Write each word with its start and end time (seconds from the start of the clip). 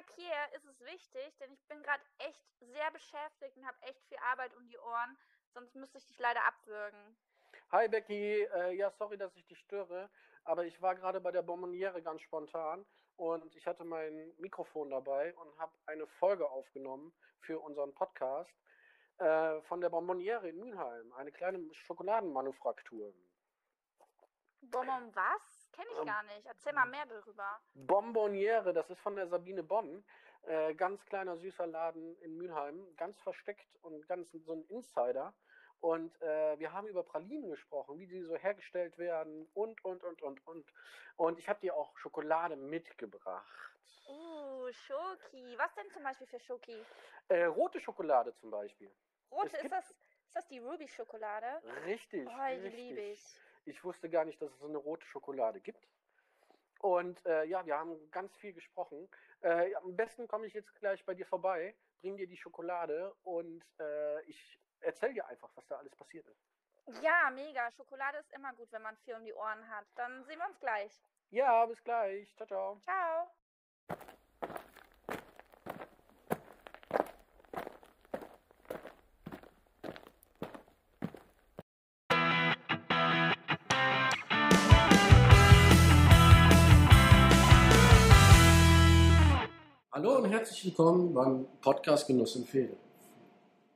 hi 0.00 0.14
Pierre, 0.14 0.54
ist 0.54 0.64
es 0.64 0.80
wichtig, 0.80 1.36
denn 1.38 1.52
ich 1.52 1.66
bin 1.66 1.82
gerade 1.82 2.02
echt 2.18 2.42
sehr 2.60 2.90
beschäftigt 2.90 3.56
und 3.56 3.66
habe 3.66 3.76
echt 3.82 4.02
viel 4.06 4.18
Arbeit 4.32 4.54
um 4.56 4.66
die 4.66 4.78
Ohren, 4.78 5.18
sonst 5.52 5.74
müsste 5.74 5.98
ich 5.98 6.06
dich 6.06 6.18
leider 6.18 6.44
abwürgen. 6.46 7.16
Hi 7.72 7.88
Becky, 7.88 8.42
äh, 8.42 8.72
ja 8.72 8.90
sorry, 8.90 9.18
dass 9.18 9.34
ich 9.36 9.44
dich 9.46 9.58
störe, 9.58 10.08
aber 10.44 10.64
ich 10.64 10.80
war 10.80 10.94
gerade 10.94 11.20
bei 11.20 11.30
der 11.30 11.42
Bonbonniere 11.42 12.02
ganz 12.02 12.22
spontan 12.22 12.86
und 13.16 13.54
ich 13.56 13.66
hatte 13.66 13.84
mein 13.84 14.32
Mikrofon 14.38 14.90
dabei 14.90 15.34
und 15.34 15.58
habe 15.58 15.72
eine 15.86 16.06
Folge 16.06 16.48
aufgenommen 16.48 17.12
für 17.40 17.58
unseren 17.58 17.92
Podcast 17.94 18.54
äh, 19.18 19.60
von 19.62 19.80
der 19.80 19.90
Bonbonniere 19.90 20.48
in 20.48 20.58
Mülheim, 20.58 21.12
eine 21.12 21.32
kleine 21.32 21.74
Schokoladenmanufaktur. 21.74 23.12
Bonbon 24.62 25.14
was? 25.14 25.59
Kenne 25.72 25.88
ich 25.92 25.98
Ähm, 25.98 26.06
gar 26.06 26.22
nicht. 26.24 26.46
Erzähl 26.46 26.72
mal 26.72 26.86
mehr 26.86 27.06
darüber. 27.06 27.60
Bonbonniere, 27.74 28.72
das 28.72 28.88
ist 28.90 29.00
von 29.00 29.16
der 29.16 29.28
Sabine 29.28 29.62
Bonn. 29.62 30.04
Äh, 30.42 30.74
ganz 30.74 31.04
kleiner 31.06 31.36
süßer 31.36 31.66
Laden 31.66 32.16
in 32.22 32.38
Mülheim, 32.38 32.86
ganz 32.96 33.20
versteckt 33.20 33.68
und 33.82 34.06
ganz 34.08 34.32
so 34.32 34.52
ein 34.52 34.64
Insider. 34.68 35.34
Und 35.80 36.20
äh, 36.20 36.58
wir 36.58 36.72
haben 36.72 36.88
über 36.88 37.02
Pralinen 37.02 37.50
gesprochen, 37.50 37.98
wie 37.98 38.06
die 38.06 38.22
so 38.22 38.36
hergestellt 38.36 38.98
werden 38.98 39.48
und, 39.54 39.82
und, 39.84 40.02
und, 40.04 40.22
und, 40.22 40.46
und. 40.46 40.66
Und 41.16 41.38
ich 41.38 41.48
habe 41.48 41.60
dir 41.60 41.74
auch 41.74 41.96
Schokolade 41.98 42.56
mitgebracht. 42.56 43.46
Uh, 44.06 44.70
Schoki. 44.72 45.56
Was 45.56 45.74
denn 45.74 45.90
zum 45.90 46.02
Beispiel 46.02 46.26
für 46.26 46.40
Schoki? 46.40 46.84
Äh, 47.28 47.44
rote 47.44 47.80
Schokolade 47.80 48.34
zum 48.34 48.50
Beispiel. 48.50 48.90
Rote, 49.30 49.46
Es 49.56 49.62
ist 49.62 49.70
das, 49.72 49.90
ist 49.90 50.34
das 50.34 50.48
die 50.48 50.58
Ruby-Schokolade? 50.58 51.62
Richtig. 51.86 52.28
Oh, 52.28 52.60
die 52.62 52.68
liebe 52.68 53.00
ich. 53.00 53.22
Ich 53.70 53.84
wusste 53.84 54.10
gar 54.10 54.24
nicht, 54.24 54.40
dass 54.42 54.50
es 54.50 54.58
so 54.58 54.66
eine 54.66 54.78
rote 54.78 55.06
Schokolade 55.06 55.60
gibt. 55.60 55.86
Und 56.80 57.24
äh, 57.26 57.44
ja, 57.44 57.64
wir 57.64 57.76
haben 57.78 58.10
ganz 58.10 58.34
viel 58.36 58.52
gesprochen. 58.52 59.08
Äh, 59.42 59.74
am 59.76 59.94
besten 59.96 60.26
komme 60.26 60.46
ich 60.46 60.54
jetzt 60.54 60.74
gleich 60.76 61.04
bei 61.04 61.14
dir 61.14 61.26
vorbei, 61.26 61.74
bring 62.00 62.16
dir 62.16 62.26
die 62.26 62.36
Schokolade 62.36 63.14
und 63.22 63.64
äh, 63.78 64.22
ich 64.22 64.58
erzähl 64.80 65.12
dir 65.12 65.26
einfach, 65.26 65.50
was 65.54 65.66
da 65.66 65.76
alles 65.76 65.94
passiert 65.94 66.26
ist. 66.26 67.02
Ja, 67.02 67.30
mega. 67.30 67.70
Schokolade 67.70 68.18
ist 68.18 68.32
immer 68.32 68.52
gut, 68.54 68.72
wenn 68.72 68.82
man 68.82 68.96
viel 68.98 69.14
um 69.14 69.24
die 69.24 69.34
Ohren 69.34 69.68
hat. 69.68 69.86
Dann 69.94 70.24
sehen 70.24 70.38
wir 70.38 70.46
uns 70.48 70.58
gleich. 70.58 71.02
Ja, 71.30 71.66
bis 71.66 71.82
gleich. 71.84 72.34
Ciao, 72.36 72.46
ciao. 72.46 72.80
Ciao. 72.84 73.30
Hallo 90.02 90.16
und 90.16 90.30
herzlich 90.30 90.64
willkommen 90.64 91.12
beim 91.12 91.46
Podcast 91.60 92.06
Genuss 92.06 92.32
Fehde. 92.50 92.74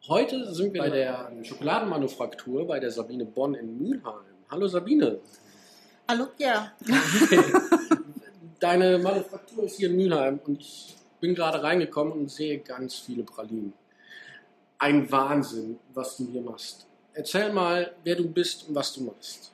Heute 0.08 0.54
sind 0.54 0.72
wir 0.72 0.80
bei 0.80 0.88
der 0.88 1.30
Schokoladenmanufaktur 1.42 2.66
bei 2.66 2.80
der 2.80 2.90
Sabine 2.90 3.26
Bonn 3.26 3.52
in 3.52 3.76
Mülheim. 3.76 4.24
Hallo 4.50 4.66
Sabine. 4.66 5.18
Hallo 6.08 6.28
Pierre. 6.34 6.72
Deine 8.58 8.96
Manufaktur 9.00 9.64
ist 9.64 9.76
hier 9.76 9.90
in 9.90 9.96
Mülheim 9.96 10.40
und 10.46 10.62
ich 10.62 10.96
bin 11.20 11.34
gerade 11.34 11.62
reingekommen 11.62 12.14
und 12.14 12.30
sehe 12.30 12.58
ganz 12.58 12.94
viele 12.94 13.24
Pralinen. 13.24 13.74
Ein 14.78 15.12
Wahnsinn, 15.12 15.78
was 15.92 16.16
du 16.16 16.26
hier 16.32 16.40
machst. 16.40 16.86
Erzähl 17.12 17.52
mal, 17.52 17.94
wer 18.02 18.16
du 18.16 18.26
bist 18.26 18.66
und 18.66 18.74
was 18.74 18.94
du 18.94 19.02
machst. 19.02 19.52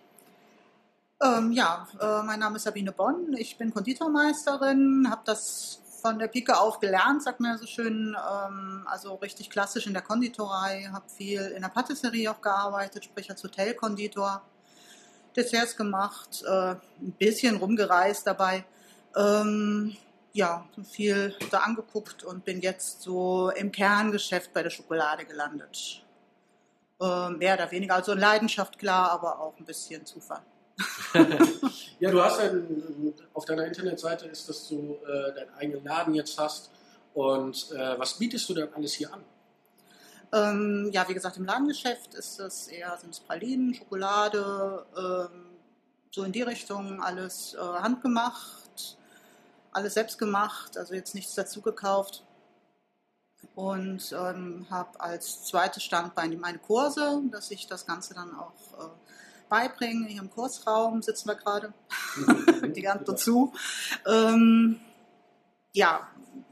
Ähm, 1.20 1.50
ja, 1.50 1.88
äh, 2.00 2.22
mein 2.22 2.38
Name 2.38 2.58
ist 2.58 2.62
Sabine 2.62 2.92
Bonn. 2.92 3.34
Ich 3.36 3.58
bin 3.58 3.74
Konditormeisterin, 3.74 5.08
habe 5.10 5.22
das 5.24 5.79
von 6.00 6.18
der 6.18 6.28
Pike 6.28 6.58
auf 6.58 6.80
gelernt, 6.80 7.22
sagt 7.22 7.40
man 7.40 7.52
ja 7.52 7.58
so 7.58 7.66
schön. 7.66 8.16
Ähm, 8.16 8.86
also 8.86 9.14
richtig 9.14 9.50
klassisch 9.50 9.86
in 9.86 9.92
der 9.92 10.02
Konditorei, 10.02 10.88
habe 10.92 11.08
viel 11.08 11.40
in 11.40 11.62
der 11.62 11.68
Patisserie 11.68 12.30
auch 12.30 12.40
gearbeitet, 12.40 13.04
sprich 13.04 13.30
als 13.30 13.42
Hotelkonditor. 13.42 14.42
Desserts 15.36 15.76
gemacht, 15.76 16.42
äh, 16.44 16.74
ein 17.00 17.12
bisschen 17.18 17.56
rumgereist 17.56 18.26
dabei. 18.26 18.64
Ähm, 19.16 19.96
ja, 20.32 20.66
viel 20.90 21.34
da 21.50 21.58
angeguckt 21.58 22.22
und 22.24 22.44
bin 22.44 22.60
jetzt 22.60 23.02
so 23.02 23.50
im 23.50 23.72
Kerngeschäft 23.72 24.52
bei 24.52 24.62
der 24.62 24.70
Schokolade 24.70 25.24
gelandet. 25.24 26.04
Äh, 27.00 27.30
mehr 27.30 27.54
oder 27.54 27.70
weniger, 27.70 27.94
also 27.94 28.14
Leidenschaft 28.14 28.78
klar, 28.78 29.10
aber 29.10 29.40
auch 29.40 29.58
ein 29.58 29.64
bisschen 29.64 30.04
Zufall. 30.04 30.42
Ja, 32.00 32.10
du 32.10 32.22
hast 32.22 32.40
ja 32.40 32.50
auf 33.34 33.44
deiner 33.44 33.66
Internetseite 33.66 34.24
ist, 34.26 34.48
dass 34.48 34.68
du 34.68 34.96
äh, 35.04 35.34
deinen 35.34 35.54
eigenen 35.54 35.84
Laden 35.84 36.14
jetzt 36.14 36.38
hast. 36.38 36.70
Und 37.12 37.70
äh, 37.72 37.98
was 37.98 38.14
bietest 38.14 38.48
du 38.48 38.54
denn 38.54 38.72
alles 38.72 38.94
hier 38.94 39.12
an? 39.12 39.22
Ähm, 40.32 40.88
ja, 40.92 41.06
wie 41.08 41.14
gesagt, 41.14 41.36
im 41.36 41.44
Ladengeschäft 41.44 42.14
ist 42.14 42.40
es 42.40 42.68
eher 42.68 42.96
sind 42.98 43.12
es 43.12 43.20
Pralinen, 43.20 43.74
Schokolade, 43.74 44.86
ähm, 44.96 45.46
so 46.10 46.22
in 46.22 46.32
die 46.32 46.42
Richtung, 46.42 47.02
alles 47.02 47.54
äh, 47.54 47.58
handgemacht, 47.58 48.96
alles 49.72 49.94
selbst 49.94 50.18
gemacht, 50.18 50.78
also 50.78 50.94
jetzt 50.94 51.14
nichts 51.14 51.34
dazu 51.34 51.60
gekauft. 51.60 52.24
Und 53.54 54.12
ähm, 54.12 54.66
habe 54.70 55.00
als 55.00 55.44
zweites 55.44 55.82
Standbein 55.82 56.38
meine 56.38 56.58
Kurse, 56.58 57.22
dass 57.30 57.50
ich 57.50 57.66
das 57.66 57.84
Ganze 57.86 58.14
dann 58.14 58.34
auch 58.38 58.52
äh, 59.50 59.68
beibringe. 59.68 60.06
Hier 60.06 60.22
im 60.22 60.30
Kursraum 60.30 61.02
sitzen 61.02 61.28
wir 61.28 61.34
gerade, 61.34 61.72
die 62.74 62.82
ganze 62.82 63.04
dazu. 63.04 63.52
Ähm, 64.06 64.80
ja, 65.72 66.08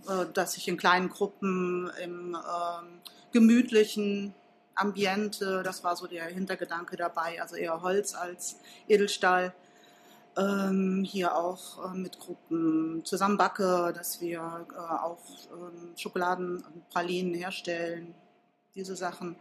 äh, 0.09 0.27
dass 0.33 0.57
ich 0.57 0.69
in 0.69 0.77
kleinen 0.77 1.09
Gruppen 1.09 1.91
im 2.03 2.37
ähm, 2.37 3.01
gemütlichen 3.33 4.35
Ambiente, 4.75 5.63
das 5.65 5.83
war 5.83 5.97
so 5.97 6.07
der 6.07 6.27
Hintergedanke 6.27 6.97
dabei, 6.97 7.41
also 7.43 7.57
eher 7.57 7.83
Holz 7.83 8.15
als 8.15 8.57
Edelstahl. 8.87 9.55
Ähm, 10.37 11.05
hier 11.05 11.35
auch 11.35 11.93
äh, 11.93 11.97
mit 11.97 12.21
Gruppen 12.21 13.05
zusammen 13.05 13.37
backe, 13.37 13.93
dass 13.93 14.21
wir 14.21 14.67
äh, 14.73 14.79
auch 14.79 15.19
ähm, 15.53 15.97
Schokoladen 15.97 16.65
und 16.65 16.89
Pralinen 16.91 17.35
herstellen, 17.35 18.15
diese 18.77 18.95
Sachen. 18.95 19.35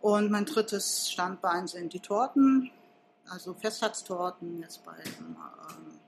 Und 0.00 0.30
mein 0.30 0.44
drittes 0.44 1.10
Standbein 1.10 1.66
sind 1.66 1.92
die 1.92 1.98
Torten, 1.98 2.70
also 3.30 3.54
Festtagstorten, 3.54 4.60
jetzt 4.60 4.84
bei 4.84 4.96
ähm, 4.96 5.98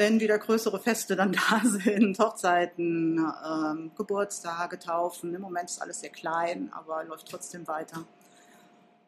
wenn 0.00 0.18
wieder 0.18 0.38
größere 0.38 0.80
Feste 0.80 1.14
dann 1.14 1.32
da 1.50 1.60
sind, 1.62 2.18
Hochzeiten, 2.18 3.18
ähm, 3.46 3.90
Geburtstage, 3.94 4.78
Taufen. 4.78 5.34
Im 5.34 5.42
Moment 5.42 5.68
ist 5.68 5.82
alles 5.82 6.00
sehr 6.00 6.08
klein, 6.10 6.72
aber 6.72 7.04
läuft 7.04 7.28
trotzdem 7.28 7.68
weiter. 7.68 8.04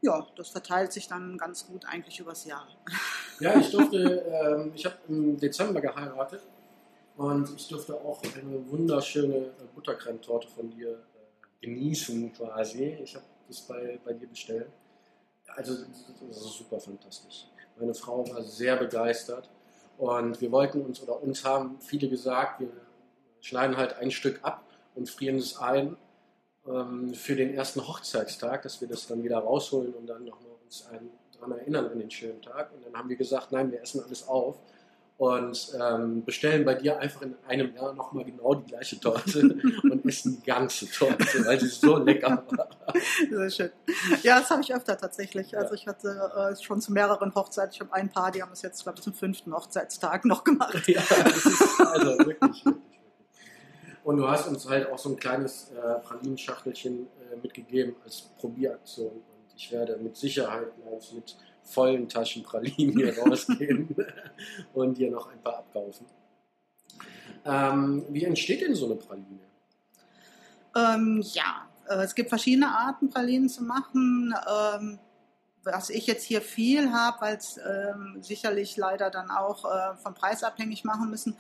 Ja, 0.03 0.27
das 0.37 0.51
verteilt 0.51 0.93
sich 0.93 1.09
dann 1.09 1.39
ganz 1.39 1.67
gut 1.67 1.87
eigentlich 1.87 2.21
übers 2.21 2.45
Jahr. 2.45 2.69
Ja, 3.41 3.59
ich 3.59 3.71
durfte, 3.71 3.97
ähm, 3.99 4.73
ich 4.75 4.85
habe 4.85 4.97
im 5.09 5.39
Dezember 5.39 5.81
geheiratet 5.81 6.43
und 7.17 7.49
ich 7.57 7.69
durfte 7.69 7.95
auch 7.95 8.21
eine 8.23 8.71
wunderschöne 8.71 9.51
Buttercreme-Torte 9.75 10.49
von 10.49 10.71
dir 10.71 10.91
äh, 10.91 11.67
genießen 11.67 12.35
quasi. 12.35 12.99
Ich 13.03 13.15
habe 13.15 13.25
das 13.49 13.61
bei, 13.63 13.99
bei 14.05 14.13
dir 14.13 14.27
bestellt. 14.27 14.69
Also 15.57 15.75
das 16.29 16.39
ist 16.39 16.59
super 16.59 16.81
fantastisch. 16.81 17.47
Meine 17.79 17.95
Frau 17.95 18.29
war 18.29 18.43
sehr 18.43 18.77
begeistert 18.77 19.49
und 19.99 20.41
wir 20.41 20.51
wollten 20.53 20.83
uns 20.83 21.03
oder 21.03 21.23
uns 21.23 21.45
haben 21.45 21.81
viele 21.81 22.09
gesagt, 22.09 22.61
wir 22.61 22.71
schneiden 23.41 23.77
halt 23.77 23.95
ein 23.95 24.11
Stück 24.11 24.41
ab 24.43 24.65
und 24.95 25.09
frieren 25.09 25.39
es 25.39 25.59
ein 25.59 25.97
ähm, 26.67 27.15
für 27.15 27.35
den 27.35 27.55
ersten 27.55 27.87
Hochzeitstag, 27.87 28.63
dass 28.63 28.81
wir 28.81 28.89
das 28.89 29.07
dann 29.07 29.23
wieder 29.23 29.39
rausholen 29.39 29.95
und 29.95 30.07
dann 30.07 30.25
nochmal 30.25 30.53
uns 30.65 30.87
daran 31.33 31.53
erinnern 31.53 31.87
an 31.87 31.99
den 31.99 32.11
schönen 32.11 32.41
Tag. 32.41 32.73
Und 32.73 32.85
dann 32.87 32.95
haben 32.95 33.09
wir 33.09 33.17
gesagt, 33.17 33.53
nein, 33.53 33.73
wir 33.73 33.83
essen 33.83 34.03
alles 34.03 34.29
auf 34.29 34.59
und 35.23 35.79
ähm, 35.81 36.25
bestellen 36.25 36.65
bei 36.65 36.75
dir 36.75 36.99
einfach 36.99 37.23
in 37.23 37.37
einem 37.47 37.73
Jahr 37.77 37.95
nochmal 37.95 38.25
genau 38.25 38.57
die 38.57 38.67
gleiche 38.67 38.99
Torte 38.99 39.55
und 39.85 40.05
essen 40.05 40.41
die 40.41 40.45
ganze 40.45 40.91
Torte, 40.91 41.47
weil 41.47 41.61
sie 41.61 41.69
so 41.69 41.97
lecker 41.99 42.43
war. 42.51 42.69
Sehr 43.31 43.51
schön. 43.51 43.71
Ja, 44.25 44.41
das 44.41 44.51
habe 44.51 44.63
ich 44.63 44.75
öfter 44.75 44.99
tatsächlich. 44.99 45.57
Also 45.57 45.75
ich 45.75 45.87
hatte 45.87 46.09
äh, 46.37 46.61
schon 46.61 46.81
zu 46.81 46.93
mehreren 46.93 47.33
Hochzeiten, 47.37 47.71
ich 47.73 47.81
habe 47.81 47.93
ein 47.93 48.11
paar, 48.11 48.33
die 48.33 48.43
haben 48.43 48.51
es 48.51 48.63
jetzt, 48.63 48.83
glaube 48.83 48.99
ich, 48.99 49.05
zum 49.05 49.15
fünften 49.15 49.55
Hochzeitstag 49.55 50.25
noch 50.25 50.43
gemacht. 50.43 50.89
Ja, 50.89 51.01
das 51.09 51.47
ist 51.47 51.81
also 51.81 52.19
wirklich, 52.19 52.41
wirklich, 52.41 52.65
wirklich. 52.65 53.01
Und 54.03 54.17
du 54.17 54.29
hast 54.29 54.49
uns 54.49 54.69
halt 54.69 54.91
auch 54.91 54.99
so 54.99 55.11
ein 55.11 55.17
kleines 55.17 55.71
äh, 55.71 56.01
Pralinenschachtelchen 56.01 57.07
äh, 57.31 57.37
mitgegeben 57.41 57.95
als 58.05 58.23
Probieraktion. 58.41 59.13
Und 59.13 59.55
ich 59.55 59.71
werde 59.71 59.99
mit 59.99 60.17
Sicherheit 60.17 60.67
gleich 60.83 61.13
mit 61.13 61.37
vollen 61.65 62.09
Taschen 62.09 62.43
Pralinen 62.43 62.97
hier 62.97 63.19
rausgehen 63.23 63.95
und 64.75 64.99
dir 64.99 65.11
noch 65.11 65.31
ein 65.31 65.41
paar 65.43 65.59
abkaufen. 65.59 66.07
Ähm, 67.45 68.05
wie 68.09 68.25
entsteht 68.25 68.63
denn 68.63 68.75
so 68.75 68.87
eine 68.87 68.97
Praline? 68.97 69.41
Ähm, 70.77 71.23
ja, 71.33 71.69
äh, 71.89 72.03
es 72.03 72.15
gibt 72.15 72.29
verschiedene 72.29 72.69
Arten, 72.69 73.11
Pralinen 73.11 73.49
zu 73.49 73.63
machen. 73.63 74.35
Ähm, 74.49 74.99
was 75.65 75.91
ich 75.91 76.07
jetzt 76.07 76.25
hier 76.25 76.41
viel 76.41 76.93
habe, 76.93 77.21
weil 77.21 77.37
es 77.37 77.59
ähm, 77.59 78.19
sicherlich 78.21 78.77
leider 78.77 79.11
dann 79.11 79.31
auch 79.31 79.65
äh, 79.65 79.97
vom 79.97 80.15
Preis 80.15 80.43
abhängig 80.43 80.85
machen 80.85 81.11
müssen, 81.11 81.37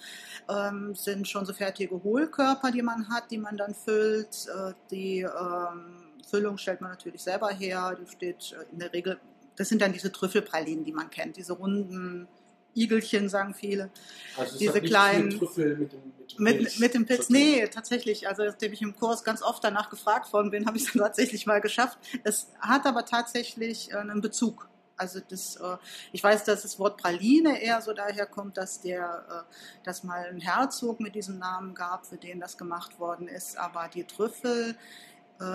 ähm, 0.48 0.94
sind 0.94 1.26
schon 1.26 1.44
so 1.44 1.52
fertige 1.52 2.02
Hohlkörper, 2.02 2.70
die 2.70 2.82
man 2.82 3.08
hat, 3.08 3.30
die 3.30 3.38
man 3.38 3.56
dann 3.56 3.74
füllt. 3.74 4.46
Äh, 4.48 4.74
die 4.90 5.20
ähm, 5.20 6.12
Füllung 6.28 6.56
stellt 6.56 6.80
man 6.80 6.90
natürlich 6.90 7.22
selber 7.22 7.50
her. 7.50 7.96
Die 8.00 8.10
steht 8.10 8.52
äh, 8.52 8.72
in 8.72 8.78
der 8.78 8.92
Regel, 8.92 9.18
das 9.56 9.68
sind 9.68 9.82
dann 9.82 9.92
diese 9.92 10.10
Trüffelpralinen, 10.12 10.84
die 10.84 10.92
man 10.92 11.10
kennt, 11.10 11.36
diese 11.36 11.52
runden 11.54 12.28
Igelchen, 12.74 13.28
sagen 13.28 13.54
viele. 13.54 13.90
Also 14.36 14.52
es 14.54 14.58
Diese 14.58 14.80
kleinen- 14.80 15.30
Trüffel 15.30 15.76
mit 15.76 15.92
dem, 15.92 16.00
mit 16.16 16.30
dem 16.32 16.42
Mit, 16.42 16.56
Pilz 16.58 16.78
mit 16.78 16.94
dem 16.94 17.06
Pilz, 17.06 17.28
nee, 17.28 17.66
tatsächlich. 17.68 18.26
Also, 18.28 18.44
nachdem 18.44 18.72
ich 18.72 18.80
im 18.80 18.96
Kurs 18.96 19.24
ganz 19.24 19.42
oft 19.42 19.62
danach 19.62 19.90
gefragt 19.90 20.32
worden 20.32 20.50
bin, 20.50 20.64
habe 20.66 20.78
ich 20.78 20.86
es 20.86 20.92
dann 20.92 21.02
tatsächlich 21.02 21.44
mal 21.46 21.60
geschafft. 21.60 21.98
Es 22.24 22.48
hat 22.60 22.86
aber 22.86 23.04
tatsächlich 23.04 23.90
äh, 23.92 23.96
einen 23.96 24.20
Bezug. 24.22 24.68
Also 24.96 25.20
das, 25.28 25.56
äh, 25.56 25.76
ich 26.12 26.22
weiß, 26.22 26.44
dass 26.44 26.62
das 26.62 26.78
Wort 26.78 26.96
Praline 26.96 27.60
eher 27.60 27.82
so 27.82 27.92
daher 27.92 28.24
kommt, 28.24 28.56
dass 28.56 28.80
der, 28.80 29.46
äh, 29.50 29.84
dass 29.84 30.04
mal 30.04 30.24
ein 30.26 30.40
Herzog 30.40 31.00
mit 31.00 31.14
diesem 31.14 31.38
Namen 31.38 31.74
gab, 31.74 32.06
für 32.06 32.16
den 32.16 32.40
das 32.40 32.56
gemacht 32.56 32.98
worden 32.98 33.26
ist. 33.28 33.58
Aber 33.58 33.88
die 33.92 34.04
Trüffel, 34.04 34.76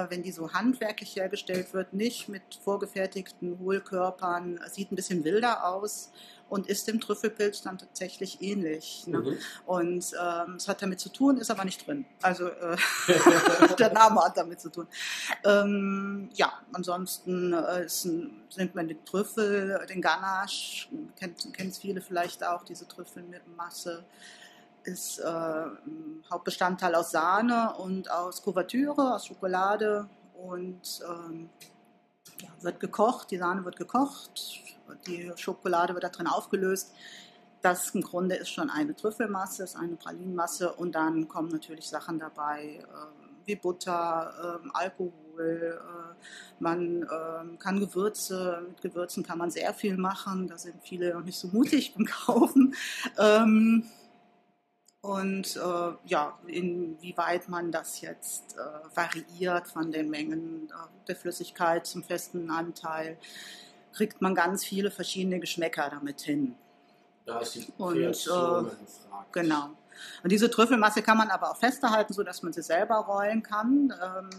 wenn 0.09 0.23
die 0.23 0.31
so 0.31 0.53
handwerklich 0.53 1.15
hergestellt 1.15 1.73
wird, 1.73 1.93
nicht 1.93 2.29
mit 2.29 2.41
vorgefertigten 2.63 3.59
Hohlkörpern, 3.59 4.59
sieht 4.69 4.91
ein 4.91 4.95
bisschen 4.95 5.23
wilder 5.23 5.67
aus 5.67 6.11
und 6.49 6.67
ist 6.67 6.87
dem 6.87 6.99
Trüffelpilz 6.99 7.61
dann 7.61 7.77
tatsächlich 7.77 8.41
ähnlich. 8.41 9.05
Ne? 9.07 9.19
Mhm. 9.19 9.37
Und 9.65 10.13
ähm, 10.19 10.55
es 10.55 10.67
hat 10.67 10.81
damit 10.81 10.99
zu 10.99 11.09
tun, 11.09 11.37
ist 11.37 11.51
aber 11.51 11.65
nicht 11.65 11.85
drin. 11.85 12.05
Also 12.21 12.47
äh, 12.49 12.77
der 13.79 13.91
Name 13.91 14.21
hat 14.23 14.37
damit 14.37 14.61
zu 14.61 14.69
tun. 14.69 14.87
Ähm, 15.43 16.29
ja, 16.33 16.53
ansonsten 16.73 17.53
äh, 17.53 17.85
ist 17.85 18.05
ein, 18.05 18.43
nimmt 18.55 18.75
man 18.75 18.87
den 18.87 19.03
Trüffel, 19.05 19.85
den 19.89 20.01
Ganache, 20.01 20.87
kennt 21.15 21.53
kennt 21.53 21.75
viele 21.75 22.01
vielleicht 22.01 22.45
auch, 22.45 22.63
diese 22.63 22.87
Trüffel 22.87 23.23
mit 23.23 23.41
Masse, 23.55 24.05
ist 24.87 25.19
äh, 25.19 25.65
Hauptbestandteil 26.31 26.95
aus 26.95 27.11
Sahne 27.11 27.73
und 27.77 28.09
aus 28.09 28.41
Kuvertüre, 28.41 29.15
aus 29.15 29.27
Schokolade 29.27 30.07
und 30.41 31.01
ähm, 31.07 31.49
ja, 32.39 32.49
wird 32.61 32.79
gekocht, 32.79 33.31
die 33.31 33.37
Sahne 33.37 33.65
wird 33.65 33.75
gekocht, 33.75 34.61
die 35.05 35.31
Schokolade 35.35 35.93
wird 35.93 36.05
da 36.05 36.09
drin 36.09 36.27
aufgelöst. 36.27 36.93
Das 37.61 37.89
im 37.89 38.01
Grunde 38.01 38.35
ist 38.35 38.49
schon 38.49 38.69
eine 38.69 38.95
Trüffelmasse, 38.95 39.63
ist 39.63 39.75
eine 39.75 39.95
Pralinenmasse 39.95 40.71
und 40.73 40.95
dann 40.95 41.27
kommen 41.27 41.49
natürlich 41.49 41.89
Sachen 41.89 42.17
dabei 42.19 42.79
ähm, 42.79 43.29
wie 43.45 43.55
Butter, 43.55 44.59
ähm, 44.63 44.71
Alkohol. 44.73 45.11
Äh, 45.39 45.73
man 46.59 47.03
ähm, 47.03 47.59
kann 47.59 47.79
Gewürze, 47.79 48.63
mit 48.67 48.81
Gewürzen 48.81 49.23
kann 49.23 49.37
man 49.37 49.51
sehr 49.51 49.73
viel 49.73 49.97
machen. 49.97 50.47
Da 50.47 50.57
sind 50.57 50.75
viele 50.81 51.13
noch 51.13 51.23
nicht 51.23 51.37
so 51.37 51.47
mutig 51.49 51.93
beim 51.97 52.05
Kaufen. 52.05 52.75
Ähm, 53.17 53.83
und 55.07 55.55
äh, 55.55 55.93
ja, 56.05 56.37
inwieweit 56.47 57.47
man 57.47 57.71
das 57.71 58.01
jetzt 58.01 58.57
äh, 58.57 58.93
variiert 58.93 59.65
von 59.65 59.89
den 59.89 60.09
Mengen 60.09 60.67
äh, 60.69 61.05
der 61.07 61.15
Flüssigkeit 61.15 61.87
zum 61.87 62.03
festen 62.03 62.51
Anteil, 62.51 63.17
kriegt 63.93 64.21
man 64.21 64.35
ganz 64.35 64.65
viele 64.65 64.91
verschiedene 64.91 65.39
Geschmäcker 65.39 65.89
damit 65.89 66.19
hin. 66.19 66.55
Da 67.25 67.39
ist 67.39 67.55
die 67.55 67.71
Und, 67.77 67.95
äh. 67.97 68.69
Genau. 69.31 69.69
Und 70.23 70.31
diese 70.31 70.51
Trüffelmasse 70.51 71.01
kann 71.01 71.17
man 71.17 71.29
aber 71.29 71.51
auch 71.51 71.57
fester 71.57 71.89
halten, 71.89 72.11
sodass 72.11 72.43
man 72.43 72.51
sie 72.51 72.61
selber 72.61 72.95
rollen 72.95 73.41
kann. 73.41 73.93
Ähm, 74.03 74.29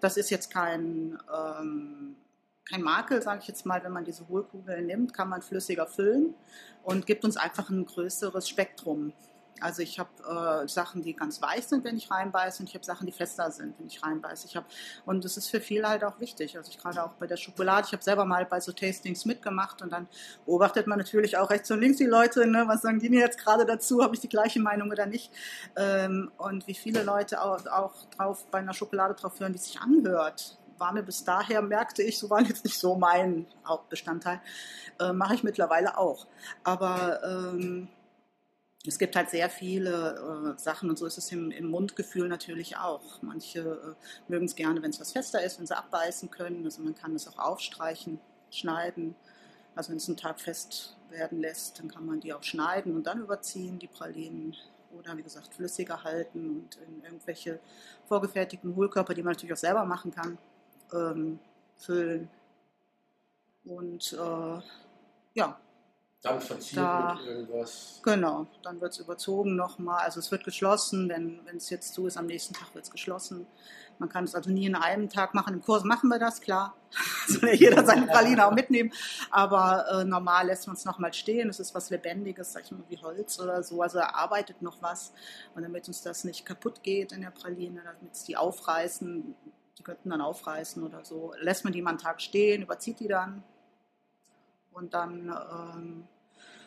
das 0.00 0.16
ist 0.16 0.30
jetzt 0.30 0.50
kein, 0.50 1.18
ähm, 1.30 2.16
kein 2.64 2.80
Makel, 2.80 3.20
sage 3.20 3.40
ich 3.42 3.48
jetzt 3.48 3.66
mal, 3.66 3.84
wenn 3.84 3.92
man 3.92 4.06
diese 4.06 4.26
Hohlkugeln 4.26 4.86
nimmt, 4.86 5.12
kann 5.12 5.28
man 5.28 5.42
flüssiger 5.42 5.86
füllen 5.86 6.34
und 6.82 7.04
gibt 7.04 7.26
uns 7.26 7.36
einfach 7.36 7.68
ein 7.68 7.84
größeres 7.84 8.48
Spektrum. 8.48 9.12
Also 9.60 9.82
ich 9.82 9.98
habe 9.98 10.64
äh, 10.64 10.68
Sachen, 10.68 11.02
die 11.02 11.14
ganz 11.14 11.40
weich 11.40 11.66
sind, 11.66 11.84
wenn 11.84 11.96
ich 11.96 12.10
reinbeiße, 12.10 12.62
und 12.62 12.68
ich 12.68 12.74
habe 12.74 12.84
Sachen, 12.84 13.06
die 13.06 13.12
fester 13.12 13.50
sind, 13.50 13.78
wenn 13.78 13.86
ich 13.86 14.02
reinbeiße. 14.02 14.46
Ich 14.48 14.56
hab, 14.56 14.66
und 15.06 15.24
das 15.24 15.36
ist 15.36 15.48
für 15.48 15.60
viele 15.60 15.88
halt 15.88 16.02
auch 16.04 16.18
wichtig. 16.18 16.56
Also 16.56 16.70
ich 16.70 16.78
gerade 16.78 17.02
auch 17.04 17.12
bei 17.12 17.26
der 17.26 17.36
Schokolade, 17.36 17.86
ich 17.86 17.92
habe 17.92 18.02
selber 18.02 18.24
mal 18.24 18.44
bei 18.46 18.60
so 18.60 18.72
Tastings 18.72 19.24
mitgemacht 19.24 19.80
und 19.80 19.92
dann 19.92 20.08
beobachtet 20.44 20.86
man 20.86 20.98
natürlich 20.98 21.36
auch 21.36 21.50
rechts 21.50 21.70
und 21.70 21.80
links 21.80 21.98
die 21.98 22.04
Leute, 22.04 22.46
ne? 22.46 22.64
was 22.66 22.82
sagen 22.82 22.98
die 22.98 23.08
mir 23.08 23.20
jetzt 23.20 23.38
gerade 23.38 23.64
dazu, 23.64 24.02
habe 24.02 24.14
ich 24.14 24.20
die 24.20 24.28
gleiche 24.28 24.60
Meinung 24.60 24.90
oder 24.90 25.06
nicht. 25.06 25.30
Ähm, 25.76 26.32
und 26.36 26.66
wie 26.66 26.74
viele 26.74 27.04
Leute 27.04 27.40
auch, 27.40 27.64
auch 27.66 28.06
drauf 28.16 28.46
bei 28.50 28.58
einer 28.58 28.74
Schokolade 28.74 29.14
drauf 29.14 29.38
hören, 29.38 29.52
die 29.52 29.58
sich 29.58 29.80
anhört. 29.80 30.58
War 30.78 30.92
mir 30.92 31.04
bis 31.04 31.22
daher, 31.22 31.62
merkte 31.62 32.02
ich, 32.02 32.18
so 32.18 32.28
war 32.28 32.42
jetzt 32.42 32.64
nicht 32.64 32.78
so 32.78 32.96
mein 32.96 33.46
Hauptbestandteil. 33.64 34.40
Äh, 34.98 35.12
Mache 35.12 35.36
ich 35.36 35.44
mittlerweile 35.44 35.96
auch. 35.96 36.26
Aber 36.64 37.22
ähm, 37.22 37.88
es 38.86 38.98
gibt 38.98 39.16
halt 39.16 39.30
sehr 39.30 39.48
viele 39.48 40.54
äh, 40.56 40.60
Sachen 40.60 40.90
und 40.90 40.98
so 40.98 41.06
ist 41.06 41.16
es 41.16 41.32
im, 41.32 41.50
im 41.50 41.68
Mundgefühl 41.68 42.28
natürlich 42.28 42.76
auch. 42.76 43.22
Manche 43.22 43.60
äh, 43.60 44.30
mögen 44.30 44.44
es 44.44 44.54
gerne, 44.54 44.82
wenn 44.82 44.90
es 44.90 45.00
was 45.00 45.12
fester 45.12 45.42
ist, 45.42 45.58
wenn 45.58 45.66
sie 45.66 45.76
abbeißen 45.76 46.30
können. 46.30 46.64
Also 46.64 46.82
man 46.82 46.94
kann 46.94 47.14
es 47.14 47.26
auch 47.26 47.38
aufstreichen, 47.38 48.20
schneiden. 48.50 49.14
Also 49.74 49.90
wenn 49.90 49.96
es 49.96 50.08
einen 50.08 50.18
Tag 50.18 50.38
fest 50.38 50.96
werden 51.08 51.40
lässt, 51.40 51.78
dann 51.78 51.88
kann 51.88 52.04
man 52.04 52.20
die 52.20 52.34
auch 52.34 52.42
schneiden 52.42 52.94
und 52.94 53.06
dann 53.06 53.20
überziehen, 53.20 53.78
die 53.78 53.88
Pralinen. 53.88 54.54
Oder 54.98 55.16
wie 55.16 55.22
gesagt, 55.22 55.54
flüssiger 55.54 56.04
halten 56.04 56.50
und 56.50 56.78
in 56.86 57.02
irgendwelche 57.02 57.58
vorgefertigten 58.06 58.76
Hohlkörper, 58.76 59.14
die 59.14 59.22
man 59.22 59.32
natürlich 59.32 59.54
auch 59.54 59.58
selber 59.58 59.84
machen 59.84 60.12
kann, 60.12 60.38
ähm, 60.92 61.40
füllen. 61.76 62.28
Und 63.64 64.12
äh, 64.12 64.60
ja, 65.34 65.58
Dann 66.24 66.40
verziert 66.40 66.78
Da- 66.78 67.14
mit 67.16 67.26
irgendwas. 67.26 68.00
Genau, 68.02 68.46
dann 68.62 68.80
wird 68.80 68.92
es 68.92 68.98
überzogen 68.98 69.56
nochmal. 69.56 70.00
Also 70.00 70.20
es 70.20 70.30
wird 70.30 70.42
geschlossen, 70.42 71.10
wenn 71.10 71.38
es 71.54 71.68
jetzt 71.68 71.92
zu 71.92 72.06
ist, 72.06 72.16
am 72.16 72.24
nächsten 72.24 72.54
Tag 72.54 72.74
wird 72.74 72.84
es 72.86 72.90
geschlossen. 72.90 73.46
Man 73.98 74.08
kann 74.08 74.24
es 74.24 74.34
also 74.34 74.50
nie 74.50 74.64
in 74.64 74.74
einem 74.74 75.10
Tag 75.10 75.34
machen. 75.34 75.52
Im 75.52 75.62
Kurs 75.62 75.84
machen 75.84 76.08
wir 76.08 76.18
das, 76.18 76.40
klar. 76.40 76.74
Soll 77.28 77.50
ja 77.50 77.54
jeder 77.54 77.84
seine 77.84 78.06
Praline 78.06 78.46
auch 78.46 78.52
mitnehmen. 78.52 78.90
Aber 79.30 79.86
äh, 79.90 80.04
normal 80.04 80.46
lässt 80.46 80.66
man 80.66 80.76
es 80.76 80.86
nochmal 80.86 81.12
stehen. 81.12 81.50
Es 81.50 81.60
ist 81.60 81.74
was 81.74 81.90
Lebendiges, 81.90 82.54
sag 82.54 82.64
ich 82.64 82.70
mal, 82.72 82.82
wie 82.88 82.96
Holz 82.98 83.38
oder 83.38 83.62
so. 83.62 83.82
Also 83.82 83.98
er 83.98 84.16
arbeitet 84.16 84.62
noch 84.62 84.80
was. 84.80 85.12
Und 85.54 85.62
damit 85.62 85.86
uns 85.88 86.00
das 86.02 86.24
nicht 86.24 86.46
kaputt 86.46 86.82
geht 86.82 87.12
in 87.12 87.20
der 87.20 87.30
Praline, 87.32 87.82
damit 87.84 88.14
es 88.14 88.24
die 88.24 88.36
aufreißen, 88.38 89.34
die 89.78 89.82
könnten 89.82 90.08
dann 90.08 90.22
aufreißen 90.22 90.82
oder 90.82 91.04
so, 91.04 91.34
lässt 91.38 91.64
man 91.64 91.72
die 91.74 91.82
mal 91.82 91.90
einen 91.90 91.98
Tag 91.98 92.22
stehen, 92.22 92.62
überzieht 92.62 92.98
die 92.98 93.08
dann. 93.08 93.44
Und 94.72 94.94
dann 94.94 95.28
ähm, 95.28 96.08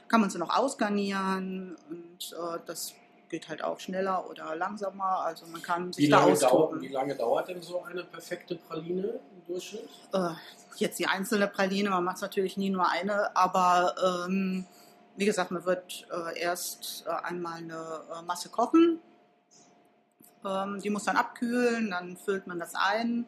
kann 0.08 0.22
man 0.22 0.30
sie 0.30 0.38
noch 0.38 0.56
ausgarnieren 0.56 1.76
und 1.90 2.34
äh, 2.34 2.60
das 2.66 2.94
geht 3.30 3.50
halt 3.50 3.64
auch 3.64 3.80
schneller 3.80 4.30
oder 4.30 4.56
langsamer. 4.56 5.22
Also 5.22 5.46
man 5.48 5.62
kann 5.62 5.92
sich 5.94 6.06
Wie 6.06 6.10
da 6.10 6.20
lange, 6.20 6.38
dauert, 6.38 6.44
austoben. 6.52 6.82
wie 6.82 6.88
lange 6.88 7.16
dauert 7.16 7.50
denn 7.50 7.62
so 7.62 7.84
eine 7.84 8.04
perfekte 8.04 8.56
Praline 8.56 9.08
im 9.08 9.46
Durchschnitt? 9.46 9.90
Äh, 10.14 10.30
jetzt 10.78 11.00
die 11.00 11.08
einzelne 11.08 11.48
Praline, 11.48 11.90
man 11.90 12.04
macht 12.04 12.18
es 12.18 12.22
natürlich 12.22 12.58
nie 12.58 12.70
nur 12.70 12.90
eine, 12.90 13.36
aber 13.36 14.26
ähm, 14.28 14.66
wie 15.16 15.26
gesagt, 15.26 15.52
man 15.52 15.66
wird 15.66 16.08
äh, 16.12 16.40
erst 16.40 17.06
äh, 17.08 17.10
einmal 17.10 17.58
eine 17.58 18.02
äh, 18.18 18.22
Masse 18.24 18.50
kochen. 18.50 19.00
Ähm, 20.46 20.80
die 20.80 20.90
muss 20.90 21.06
dann 21.06 21.18
abkühlen, 21.18 21.90
dann 21.90 22.18
füllt 22.18 22.48
man 22.48 22.60
das 22.60 22.76
ein. 22.76 23.26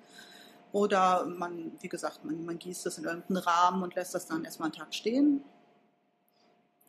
Oder 0.71 1.25
man, 1.25 1.71
wie 1.81 1.89
gesagt, 1.89 2.23
man, 2.23 2.45
man 2.45 2.59
gießt 2.59 2.85
das 2.85 2.99
in 2.99 3.05
irgendeinen 3.05 3.37
Rahmen 3.37 3.81
und 3.81 3.95
lässt 3.95 4.13
das 4.13 4.27
dann 4.27 4.45
erstmal 4.45 4.67
einen 4.67 4.75
Tag 4.77 4.93
stehen. 4.93 5.43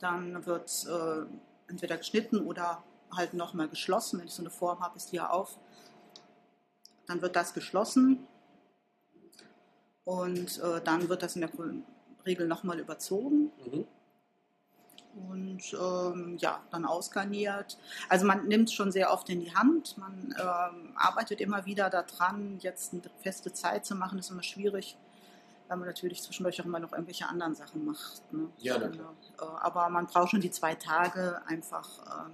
Dann 0.01 0.45
wird 0.47 0.67
es 0.67 0.85
äh, 0.87 1.23
entweder 1.69 1.97
geschnitten 1.97 2.41
oder 2.41 2.83
halt 3.15 3.35
nochmal 3.35 3.69
geschlossen. 3.69 4.19
Wenn 4.19 4.27
ich 4.27 4.35
so 4.35 4.43
eine 4.43 4.51
Form 4.51 4.81
habe, 4.81 4.97
ist 4.97 5.13
die 5.13 5.17
ja 5.17 5.31
auf. 5.31 5.59
Dann 7.07 7.23
wird 7.23 7.37
das 7.37 7.55
geschlossen 7.55 8.27
und 10.05 10.59
äh, 10.59 10.81
dann 10.83 11.09
wird 11.09 11.23
das 11.23 11.35
in 11.37 11.43
der 11.43 11.51
Regel 12.27 12.47
nochmal 12.47 12.79
überzogen 12.79 13.51
Mhm. 13.67 13.87
und 15.29 15.73
ähm, 15.75 16.37
ja, 16.39 16.63
dann 16.71 16.85
ausgarniert. 16.85 17.79
Also 18.09 18.27
man 18.27 18.47
nimmt 18.47 18.69
es 18.69 18.75
schon 18.75 18.93
sehr 18.93 19.13
oft 19.13 19.29
in 19.29 19.41
die 19.41 19.55
Hand. 19.55 19.99
Man 19.99 20.35
ähm, 20.39 20.93
arbeitet 20.97 21.41
immer 21.41 21.67
wieder 21.67 21.91
daran, 21.91 22.59
jetzt 22.61 22.93
eine 22.93 23.03
feste 23.23 23.53
Zeit 23.53 23.85
zu 23.85 23.95
machen, 23.97 24.19
ist 24.19 24.31
immer 24.31 24.43
schwierig, 24.43 24.97
weil 25.71 25.77
man 25.77 25.87
natürlich 25.87 26.21
zwischendurch 26.23 26.61
auch 26.61 26.65
immer 26.65 26.81
noch 26.81 26.93
irgendwelche 26.93 27.29
anderen 27.29 27.55
Sachen 27.55 27.85
macht. 27.85 28.33
Ne? 28.33 28.49
Ja, 28.59 28.77
na 28.77 28.89
klar. 28.89 29.15
Äh, 29.39 29.45
aber 29.61 29.89
man 29.89 30.07
braucht 30.07 30.33
schon 30.33 30.41
die 30.41 30.51
zwei 30.51 30.75
Tage 30.75 31.41
einfach, 31.47 31.89
ähm, 32.27 32.33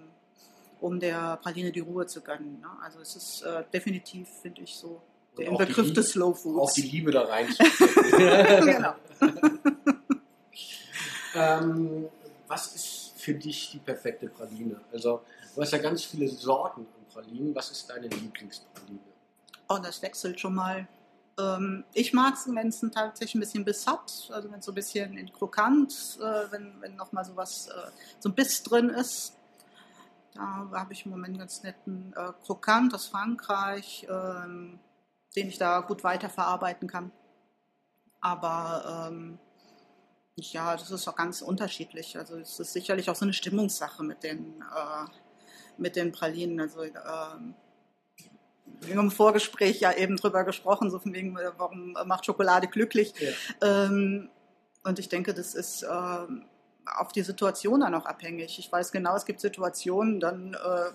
um 0.80 0.98
der 0.98 1.36
Praline 1.36 1.70
die 1.70 1.80
Ruhe 1.80 2.06
zu 2.06 2.22
gönnen. 2.22 2.60
Ne? 2.60 2.68
Also 2.82 3.00
es 3.00 3.14
ist 3.14 3.42
äh, 3.42 3.62
definitiv, 3.72 4.26
finde 4.40 4.62
ich, 4.62 4.74
so 4.76 5.02
der 5.36 5.50
Begriff 5.50 5.92
des 5.92 6.12
Slow 6.12 6.34
Foods. 6.34 6.58
Auch 6.58 6.72
die 6.72 6.82
Liebe 6.82 7.10
da 7.10 7.24
rein. 7.24 7.46
genau. 8.16 8.94
ähm, 11.34 12.08
was 12.48 12.74
ist 12.74 13.12
für 13.16 13.34
dich 13.34 13.72
die 13.72 13.78
perfekte 13.78 14.28
Praline? 14.28 14.80
Also, 14.92 15.20
du 15.54 15.60
hast 15.60 15.72
ja 15.72 15.78
ganz 15.78 16.04
viele 16.04 16.26
Sorten 16.28 16.80
an 16.80 17.06
Pralinen. 17.12 17.54
Was 17.54 17.70
ist 17.70 17.90
deine 17.90 18.06
Lieblingspraline? 18.06 19.00
Oh, 19.68 19.76
das 19.82 20.00
wechselt 20.00 20.40
schon 20.40 20.54
mal. 20.54 20.88
Ähm, 21.38 21.84
ich 21.92 22.12
mag 22.12 22.34
es, 22.34 22.46
wenn 22.46 22.68
es 22.68 22.80
tatsächlich 22.80 23.34
ein 23.34 23.40
bisschen 23.40 23.64
Biss 23.64 23.86
hat, 23.86 24.30
also 24.32 24.50
wenn 24.50 24.58
es 24.60 24.64
so 24.64 24.72
ein 24.72 24.74
bisschen 24.74 25.16
in 25.16 25.32
krokant, 25.32 26.18
äh, 26.20 26.50
wenn, 26.50 26.80
wenn 26.80 26.96
nochmal 26.96 27.24
so 27.24 27.36
was, 27.36 27.68
äh, 27.68 27.90
so 28.18 28.28
ein 28.28 28.34
Biss 28.34 28.62
drin 28.62 28.90
ist. 28.90 29.36
Da 30.34 30.68
habe 30.72 30.92
ich 30.92 31.04
im 31.06 31.12
Moment 31.12 31.30
einen 31.30 31.38
ganz 31.38 31.62
netten 31.62 32.12
äh, 32.14 32.32
Krokant 32.44 32.94
aus 32.94 33.06
Frankreich, 33.06 34.06
ähm, 34.08 34.78
den 35.34 35.48
ich 35.48 35.56
da 35.56 35.80
gut 35.80 36.04
weiterverarbeiten 36.04 36.88
kann. 36.88 37.10
Aber 38.20 39.08
ähm, 39.08 39.38
ja, 40.34 40.76
das 40.76 40.90
ist 40.90 41.08
auch 41.08 41.16
ganz 41.16 41.40
unterschiedlich. 41.40 42.18
Also 42.18 42.38
es 42.38 42.60
ist 42.60 42.72
sicherlich 42.72 43.08
auch 43.08 43.16
so 43.16 43.24
eine 43.24 43.32
Stimmungssache 43.32 44.02
mit 44.02 44.22
den, 44.22 44.62
äh, 44.62 45.10
mit 45.78 45.96
den 45.96 46.12
Pralinen. 46.12 46.60
Also 46.60 46.82
ähm, 46.82 47.54
im 48.90 49.10
Vorgespräch 49.10 49.80
ja 49.80 49.92
eben 49.92 50.16
drüber 50.16 50.44
gesprochen, 50.44 50.90
so 50.90 50.98
von 50.98 51.12
wegen, 51.12 51.36
äh, 51.36 51.50
warum 51.56 51.96
macht 52.04 52.26
Schokolade 52.26 52.66
glücklich. 52.68 53.12
Ja. 53.18 53.84
Ähm, 53.84 54.30
und 54.84 54.98
ich 54.98 55.08
denke, 55.08 55.34
das 55.34 55.54
ist 55.54 55.82
ähm, 55.82 56.44
auf 56.86 57.12
die 57.12 57.22
Situation 57.22 57.80
dann 57.80 57.94
auch 57.94 58.06
abhängig. 58.06 58.58
Ich 58.58 58.70
weiß 58.70 58.92
genau, 58.92 59.16
es 59.16 59.24
gibt 59.24 59.40
Situationen, 59.40 60.20
dann 60.20 60.54
äh, 60.54 60.90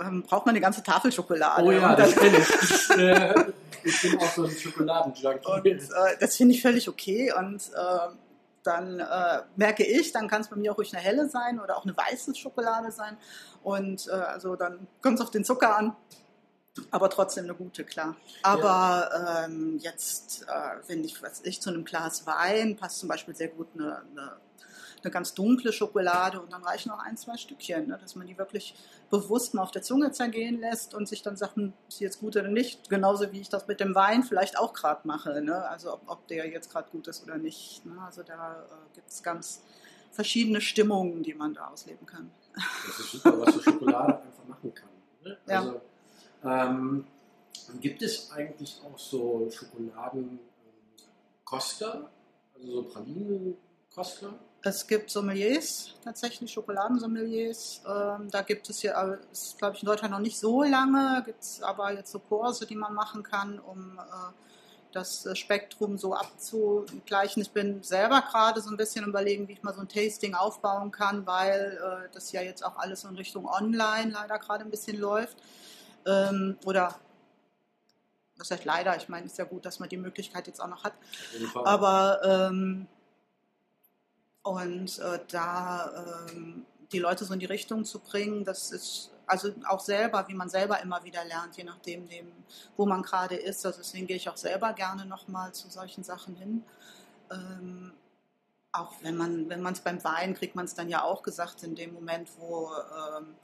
ähm, 0.00 0.22
braucht 0.22 0.46
man 0.46 0.54
eine 0.54 0.60
ganze 0.60 0.82
Tafel 0.82 1.12
Schokolade. 1.12 1.62
Oh 1.62 1.72
ja, 1.72 1.94
das 1.94 2.14
kenne 2.16 2.38
ich. 2.62 2.90
Äh, 2.90 3.52
ich 3.84 4.00
bin 4.00 4.18
auch 4.18 4.30
so 4.30 4.44
ein 4.44 4.50
Schokoladenjunkie. 4.50 5.46
Und 5.46 5.66
äh, 5.66 6.16
das 6.20 6.36
finde 6.36 6.54
ich 6.54 6.62
völlig 6.62 6.88
okay. 6.88 7.32
Und 7.36 7.62
äh, 7.74 8.14
dann 8.62 9.00
äh, 9.00 9.42
merke 9.56 9.84
ich, 9.84 10.12
dann 10.12 10.28
kann 10.28 10.42
es 10.42 10.48
bei 10.48 10.56
mir 10.56 10.72
auch 10.72 10.78
ruhig 10.78 10.94
eine 10.94 11.02
helle 11.02 11.28
sein 11.28 11.60
oder 11.60 11.76
auch 11.76 11.84
eine 11.84 11.96
weiße 11.96 12.34
Schokolade 12.34 12.92
sein. 12.92 13.16
Und 13.62 14.08
äh, 14.08 14.12
also 14.12 14.56
dann 14.56 14.86
kommt 15.02 15.18
es 15.18 15.24
auf 15.24 15.30
den 15.30 15.44
Zucker 15.44 15.76
an. 15.76 15.96
Aber 16.90 17.10
trotzdem 17.10 17.44
eine 17.44 17.54
gute, 17.54 17.84
klar. 17.84 18.16
Aber 18.42 19.10
ja. 19.12 19.44
ähm, 19.44 19.78
jetzt, 19.78 20.46
äh, 20.48 20.88
wenn 20.88 21.04
ich, 21.04 21.22
was 21.22 21.42
ich 21.42 21.60
zu 21.60 21.70
einem 21.70 21.84
Glas 21.84 22.26
Wein 22.26 22.76
passt 22.76 22.98
zum 22.98 23.08
Beispiel 23.08 23.34
sehr 23.36 23.48
gut 23.48 23.68
eine, 23.74 23.98
eine 23.98 24.36
eine 25.04 25.10
ganz 25.10 25.34
dunkle 25.34 25.72
Schokolade 25.72 26.40
und 26.40 26.52
dann 26.52 26.62
reichen 26.62 26.90
noch 26.90 26.98
ein, 26.98 27.16
zwei 27.16 27.36
Stückchen, 27.36 27.88
ne, 27.88 27.98
dass 28.00 28.14
man 28.14 28.26
die 28.26 28.38
wirklich 28.38 28.74
bewusst 29.10 29.54
mal 29.54 29.62
auf 29.62 29.70
der 29.70 29.82
Zunge 29.82 30.12
zergehen 30.12 30.60
lässt 30.60 30.94
und 30.94 31.08
sich 31.08 31.22
dann 31.22 31.36
sagt, 31.36 31.56
hm, 31.56 31.72
ist 31.88 31.98
sie 31.98 32.04
jetzt 32.04 32.20
gut 32.20 32.36
oder 32.36 32.48
nicht. 32.48 32.88
Genauso 32.88 33.32
wie 33.32 33.40
ich 33.40 33.48
das 33.48 33.66
mit 33.66 33.80
dem 33.80 33.94
Wein 33.94 34.22
vielleicht 34.22 34.58
auch 34.58 34.72
gerade 34.72 35.06
mache. 35.06 35.42
Ne? 35.42 35.68
Also 35.68 35.92
ob, 35.92 36.02
ob, 36.06 36.28
der 36.28 36.48
jetzt 36.48 36.70
gerade 36.70 36.90
gut 36.90 37.08
ist 37.08 37.22
oder 37.22 37.36
nicht. 37.36 37.84
Ne? 37.84 38.00
Also 38.04 38.22
da 38.22 38.52
äh, 38.54 38.94
gibt 38.94 39.10
es 39.10 39.22
ganz 39.22 39.62
verschiedene 40.10 40.60
Stimmungen, 40.60 41.22
die 41.22 41.34
man 41.34 41.54
da 41.54 41.68
ausleben 41.68 42.06
kann. 42.06 42.30
Das 42.54 42.98
ist 42.98 43.12
super, 43.12 43.40
was 43.40 43.54
so 43.54 43.62
Schokolade 43.62 44.22
einfach 44.22 44.44
machen 44.46 44.74
kann. 44.74 44.90
Ne? 45.24 45.38
Also, 45.46 45.72
ja. 45.72 45.80
Ähm, 46.44 47.06
gibt 47.80 48.02
es 48.02 48.30
eigentlich 48.30 48.80
auch 48.84 48.98
so 48.98 49.48
Schokoladenkoster, 49.50 52.10
also 52.54 52.72
so 52.72 52.82
Pralinenkoster? 52.84 54.38
Es 54.64 54.86
gibt 54.86 55.10
Sommeliers, 55.10 55.94
tatsächlich 56.04 56.52
Schokoladensommeliers. 56.52 57.82
Ähm, 57.84 58.30
da 58.30 58.42
gibt 58.42 58.70
es 58.70 58.80
hier, 58.80 59.18
ist 59.32 59.58
glaube 59.58 59.74
ich 59.74 59.82
in 59.82 59.86
Deutschland 59.86 60.12
noch 60.12 60.20
nicht 60.20 60.38
so 60.38 60.62
lange, 60.62 61.22
gibt 61.24 61.42
es 61.42 61.62
aber 61.62 61.92
jetzt 61.92 62.12
so 62.12 62.20
Kurse, 62.20 62.64
die 62.64 62.76
man 62.76 62.94
machen 62.94 63.24
kann, 63.24 63.58
um 63.58 63.98
äh, 63.98 64.32
das 64.92 65.26
Spektrum 65.36 65.98
so 65.98 66.14
abzugleichen. 66.14 67.42
Ich 67.42 67.50
bin 67.50 67.82
selber 67.82 68.22
gerade 68.22 68.60
so 68.60 68.70
ein 68.70 68.76
bisschen 68.76 69.04
überlegen, 69.04 69.48
wie 69.48 69.54
ich 69.54 69.62
mal 69.62 69.74
so 69.74 69.80
ein 69.80 69.88
Tasting 69.88 70.34
aufbauen 70.34 70.92
kann, 70.92 71.26
weil 71.26 71.80
äh, 71.82 72.08
das 72.12 72.30
ja 72.30 72.42
jetzt 72.42 72.64
auch 72.64 72.76
alles 72.76 73.04
in 73.04 73.16
Richtung 73.16 73.46
Online 73.46 74.12
leider 74.12 74.38
gerade 74.38 74.64
ein 74.64 74.70
bisschen 74.70 74.98
läuft. 74.98 75.36
Ähm, 76.06 76.58
oder 76.64 76.94
das 78.38 78.50
heißt 78.50 78.64
leider, 78.64 78.96
ich 78.96 79.08
meine, 79.08 79.26
ist 79.26 79.38
ja 79.38 79.44
gut, 79.44 79.64
dass 79.64 79.78
man 79.78 79.88
die 79.88 79.96
Möglichkeit 79.96 80.46
jetzt 80.46 80.60
auch 80.60 80.68
noch 80.68 80.84
hat. 80.84 80.94
Aber 81.64 82.20
ähm, 82.24 82.88
und 84.42 84.98
äh, 84.98 85.20
da 85.30 86.26
ähm, 86.28 86.66
die 86.90 86.98
Leute 86.98 87.24
so 87.24 87.32
in 87.32 87.40
die 87.40 87.46
Richtung 87.46 87.84
zu 87.84 88.00
bringen, 88.00 88.44
das 88.44 88.72
ist 88.72 89.10
also 89.26 89.52
auch 89.68 89.80
selber, 89.80 90.26
wie 90.28 90.34
man 90.34 90.48
selber 90.48 90.80
immer 90.80 91.04
wieder 91.04 91.24
lernt, 91.24 91.56
je 91.56 91.64
nachdem, 91.64 92.08
dem, 92.08 92.32
wo 92.76 92.84
man 92.86 93.02
gerade 93.02 93.36
ist. 93.36 93.64
Also 93.64 93.78
deswegen 93.78 94.06
gehe 94.06 94.16
ich 94.16 94.28
auch 94.28 94.36
selber 94.36 94.72
gerne 94.72 95.06
nochmal 95.06 95.52
zu 95.52 95.70
solchen 95.70 96.02
Sachen 96.02 96.34
hin. 96.34 96.64
Ähm, 97.30 97.92
auch 98.72 98.92
wenn 99.02 99.16
man, 99.16 99.48
wenn 99.48 99.62
man 99.62 99.74
es 99.74 99.80
beim 99.80 100.02
Wein 100.02 100.34
kriegt, 100.34 100.56
man 100.56 100.64
es 100.64 100.74
dann 100.74 100.88
ja 100.88 101.02
auch 101.02 101.22
gesagt, 101.22 101.62
in 101.62 101.74
dem 101.74 101.92
Moment, 101.92 102.28
wo 102.38 102.70
ähm, 103.18 103.34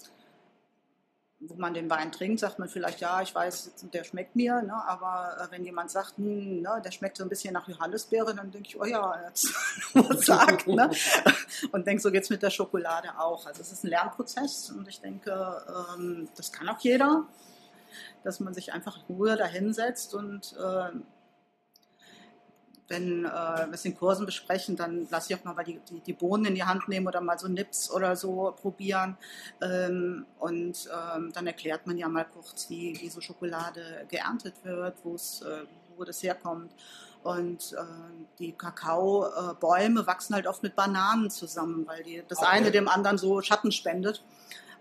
wo 1.40 1.54
man 1.54 1.72
den 1.72 1.88
Wein 1.88 2.10
trinkt, 2.10 2.40
sagt 2.40 2.58
man 2.58 2.68
vielleicht, 2.68 3.00
ja, 3.00 3.22
ich 3.22 3.32
weiß, 3.32 3.72
der 3.92 4.02
schmeckt 4.02 4.34
mir, 4.34 4.60
ne? 4.60 4.74
aber 4.86 5.36
äh, 5.40 5.52
wenn 5.52 5.64
jemand 5.64 5.90
sagt, 5.90 6.16
hm, 6.16 6.62
ne, 6.62 6.82
der 6.84 6.90
schmeckt 6.90 7.16
so 7.16 7.22
ein 7.22 7.28
bisschen 7.28 7.54
nach 7.54 7.68
Johannisbeere, 7.68 8.34
dann 8.34 8.50
denke 8.50 8.68
ich, 8.68 8.80
oh 8.80 8.84
ja, 8.84 9.12
er 9.12 9.26
hat 9.26 9.40
was 9.94 10.26
sagt. 10.26 10.66
Ne? 10.66 10.90
Und 11.72 11.86
denke, 11.86 12.02
so 12.02 12.10
geht 12.10 12.24
es 12.24 12.30
mit 12.30 12.42
der 12.42 12.50
Schokolade 12.50 13.18
auch. 13.18 13.46
Also 13.46 13.62
es 13.62 13.70
ist 13.70 13.84
ein 13.84 13.88
Lernprozess 13.88 14.70
und 14.70 14.86
ich 14.88 15.00
denke, 15.00 15.64
ähm, 15.96 16.28
das 16.36 16.52
kann 16.52 16.68
auch 16.68 16.78
jeder, 16.80 17.24
dass 18.22 18.40
man 18.40 18.54
sich 18.54 18.72
einfach 18.72 18.96
in 18.96 19.16
Ruhe 19.16 19.36
dahinsetzt 19.36 20.14
und 20.14 20.56
äh, 20.58 20.90
wenn 22.88 23.24
äh, 23.24 23.28
wir 23.28 23.72
es 23.72 23.84
in 23.84 23.96
Kursen 23.96 24.26
besprechen, 24.26 24.74
dann 24.74 25.06
lasse 25.10 25.32
ich 25.32 25.38
auch 25.38 25.44
mal 25.44 25.62
die, 25.62 25.78
die, 25.90 26.00
die, 26.00 26.12
Bohnen 26.14 26.46
in 26.46 26.54
die 26.54 26.64
Hand 26.64 26.88
nehmen 26.88 27.06
oder 27.06 27.20
mal 27.20 27.38
so 27.38 27.46
Nips 27.46 27.90
oder 27.90 28.16
so 28.16 28.54
probieren. 28.60 29.16
Ähm, 29.60 30.26
und 30.38 30.88
ähm, 30.90 31.30
dann 31.32 31.46
erklärt 31.46 31.86
man 31.86 31.98
ja 31.98 32.08
mal 32.08 32.24
kurz, 32.24 32.70
wie, 32.70 32.98
wie 33.00 33.10
so 33.10 33.20
Schokolade 33.20 34.06
geerntet 34.08 34.54
wird, 34.64 34.96
äh, 35.04 35.66
wo 35.96 36.04
das 36.04 36.22
herkommt. 36.22 36.72
Und 37.22 37.72
äh, 37.72 37.82
die 38.38 38.52
Kakaobäume 38.52 40.06
wachsen 40.06 40.34
halt 40.34 40.46
oft 40.46 40.62
mit 40.62 40.74
Bananen 40.74 41.30
zusammen, 41.30 41.86
weil 41.86 42.02
die, 42.02 42.22
das 42.26 42.38
okay. 42.38 42.48
eine 42.50 42.70
dem 42.70 42.88
anderen 42.88 43.18
so 43.18 43.42
Schatten 43.42 43.72
spendet. 43.72 44.22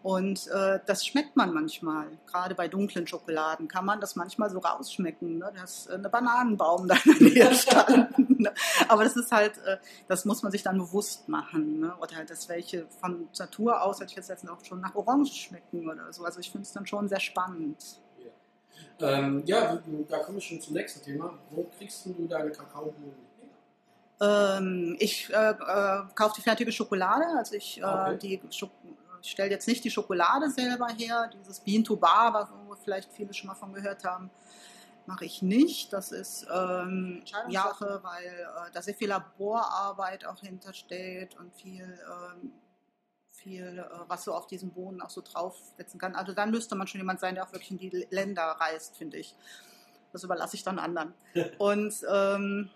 Und 0.03 0.47
äh, 0.47 0.79
das 0.85 1.05
schmeckt 1.05 1.35
man 1.35 1.53
manchmal. 1.53 2.07
Gerade 2.27 2.55
bei 2.55 2.67
dunklen 2.67 3.07
Schokoladen 3.07 3.67
kann 3.67 3.85
man 3.85 3.99
das 3.99 4.15
manchmal 4.15 4.49
so 4.49 4.59
rausschmecken, 4.59 5.39
ne? 5.39 5.51
dass 5.55 5.87
äh, 5.87 5.93
eine 5.93 6.09
Bananenbaum 6.09 6.87
da 6.87 6.95
in 7.03 7.13
der 7.13 7.21
Nähe 7.47 7.53
stand. 7.55 8.39
Ne? 8.39 8.53
Aber 8.87 9.03
das 9.03 9.15
ist 9.15 9.31
halt, 9.31 9.57
äh, 9.65 9.77
das 10.07 10.25
muss 10.25 10.43
man 10.43 10.51
sich 10.51 10.63
dann 10.63 10.77
bewusst 10.77 11.27
machen. 11.27 11.79
Ne? 11.79 11.93
Oder 11.99 12.17
halt, 12.17 12.29
dass 12.29 12.47
welche 12.49 12.87
von 13.01 13.27
Natur 13.37 13.81
aus, 13.81 13.99
hätte 13.99 14.11
ich 14.11 14.27
jetzt 14.27 14.49
auch 14.49 14.63
schon 14.63 14.81
nach 14.81 14.95
Orange 14.95 15.33
schmecken 15.33 15.89
oder 15.89 16.13
so. 16.13 16.23
Also 16.23 16.39
ich 16.39 16.51
finde 16.51 16.65
es 16.65 16.73
dann 16.73 16.85
schon 16.85 17.07
sehr 17.07 17.19
spannend. 17.19 18.01
Ja, 18.99 19.17
ähm, 19.17 19.43
ja 19.45 19.79
da 20.07 20.19
komme 20.19 20.37
ich 20.37 20.47
schon 20.47 20.61
zum 20.61 20.73
nächsten 20.73 21.03
Thema. 21.03 21.33
Wo 21.49 21.63
kriegst 21.77 22.05
du 22.05 22.27
deine 22.27 22.51
Kakaobohnen 22.51 23.27
ähm, 24.19 24.95
ich 24.99 25.31
äh, 25.31 25.51
äh, 25.51 26.03
kaufe 26.15 26.33
die 26.37 26.41
fertige 26.41 26.71
Schokolade, 26.71 27.25
also 27.37 27.55
ich 27.55 27.79
äh, 27.79 27.83
okay. 27.83 28.17
die 28.17 28.41
Schok 28.49 28.71
ich 29.27 29.31
stelle 29.31 29.51
jetzt 29.51 29.67
nicht 29.67 29.83
die 29.83 29.91
Schokolade 29.91 30.49
selber 30.49 30.87
her, 30.87 31.29
dieses 31.33 31.59
Bean 31.59 31.83
to 31.83 31.97
Bar, 31.97 32.49
wo 32.65 32.75
vielleicht 32.75 33.11
viele 33.11 33.33
schon 33.33 33.47
mal 33.47 33.55
von 33.55 33.73
gehört 33.73 34.05
haben, 34.05 34.31
mache 35.05 35.25
ich 35.25 35.41
nicht. 35.41 35.91
Das 35.91 36.13
ist 36.13 36.47
ähm, 36.49 37.23
Jahre, 37.49 37.99
weil 38.03 38.25
äh, 38.25 38.71
da 38.71 38.81
sehr 38.81 38.93
viel 38.93 39.09
Laborarbeit 39.09 40.25
auch 40.25 40.39
hintersteht 40.39 41.35
und 41.37 41.53
viel, 41.53 41.99
ähm, 42.09 42.53
viel 43.33 43.79
äh, 43.79 43.99
was 44.07 44.23
so 44.23 44.33
auf 44.33 44.47
diesen 44.47 44.71
Boden 44.71 45.01
auch 45.01 45.09
so 45.09 45.21
draufsetzen 45.21 45.99
kann. 45.99 46.15
Also 46.15 46.31
dann 46.31 46.49
müsste 46.49 46.75
man 46.75 46.87
schon 46.87 47.01
jemand 47.01 47.19
sein, 47.19 47.35
der 47.35 47.43
auch 47.43 47.51
wirklich 47.51 47.71
in 47.71 47.79
die 47.79 48.07
Länder 48.09 48.43
reist, 48.43 48.95
finde 48.95 49.17
ich. 49.17 49.35
Das 50.13 50.23
überlasse 50.23 50.55
ich 50.55 50.63
dann 50.63 50.79
anderen. 50.79 51.13
und 51.57 51.93
ähm, 52.09 52.69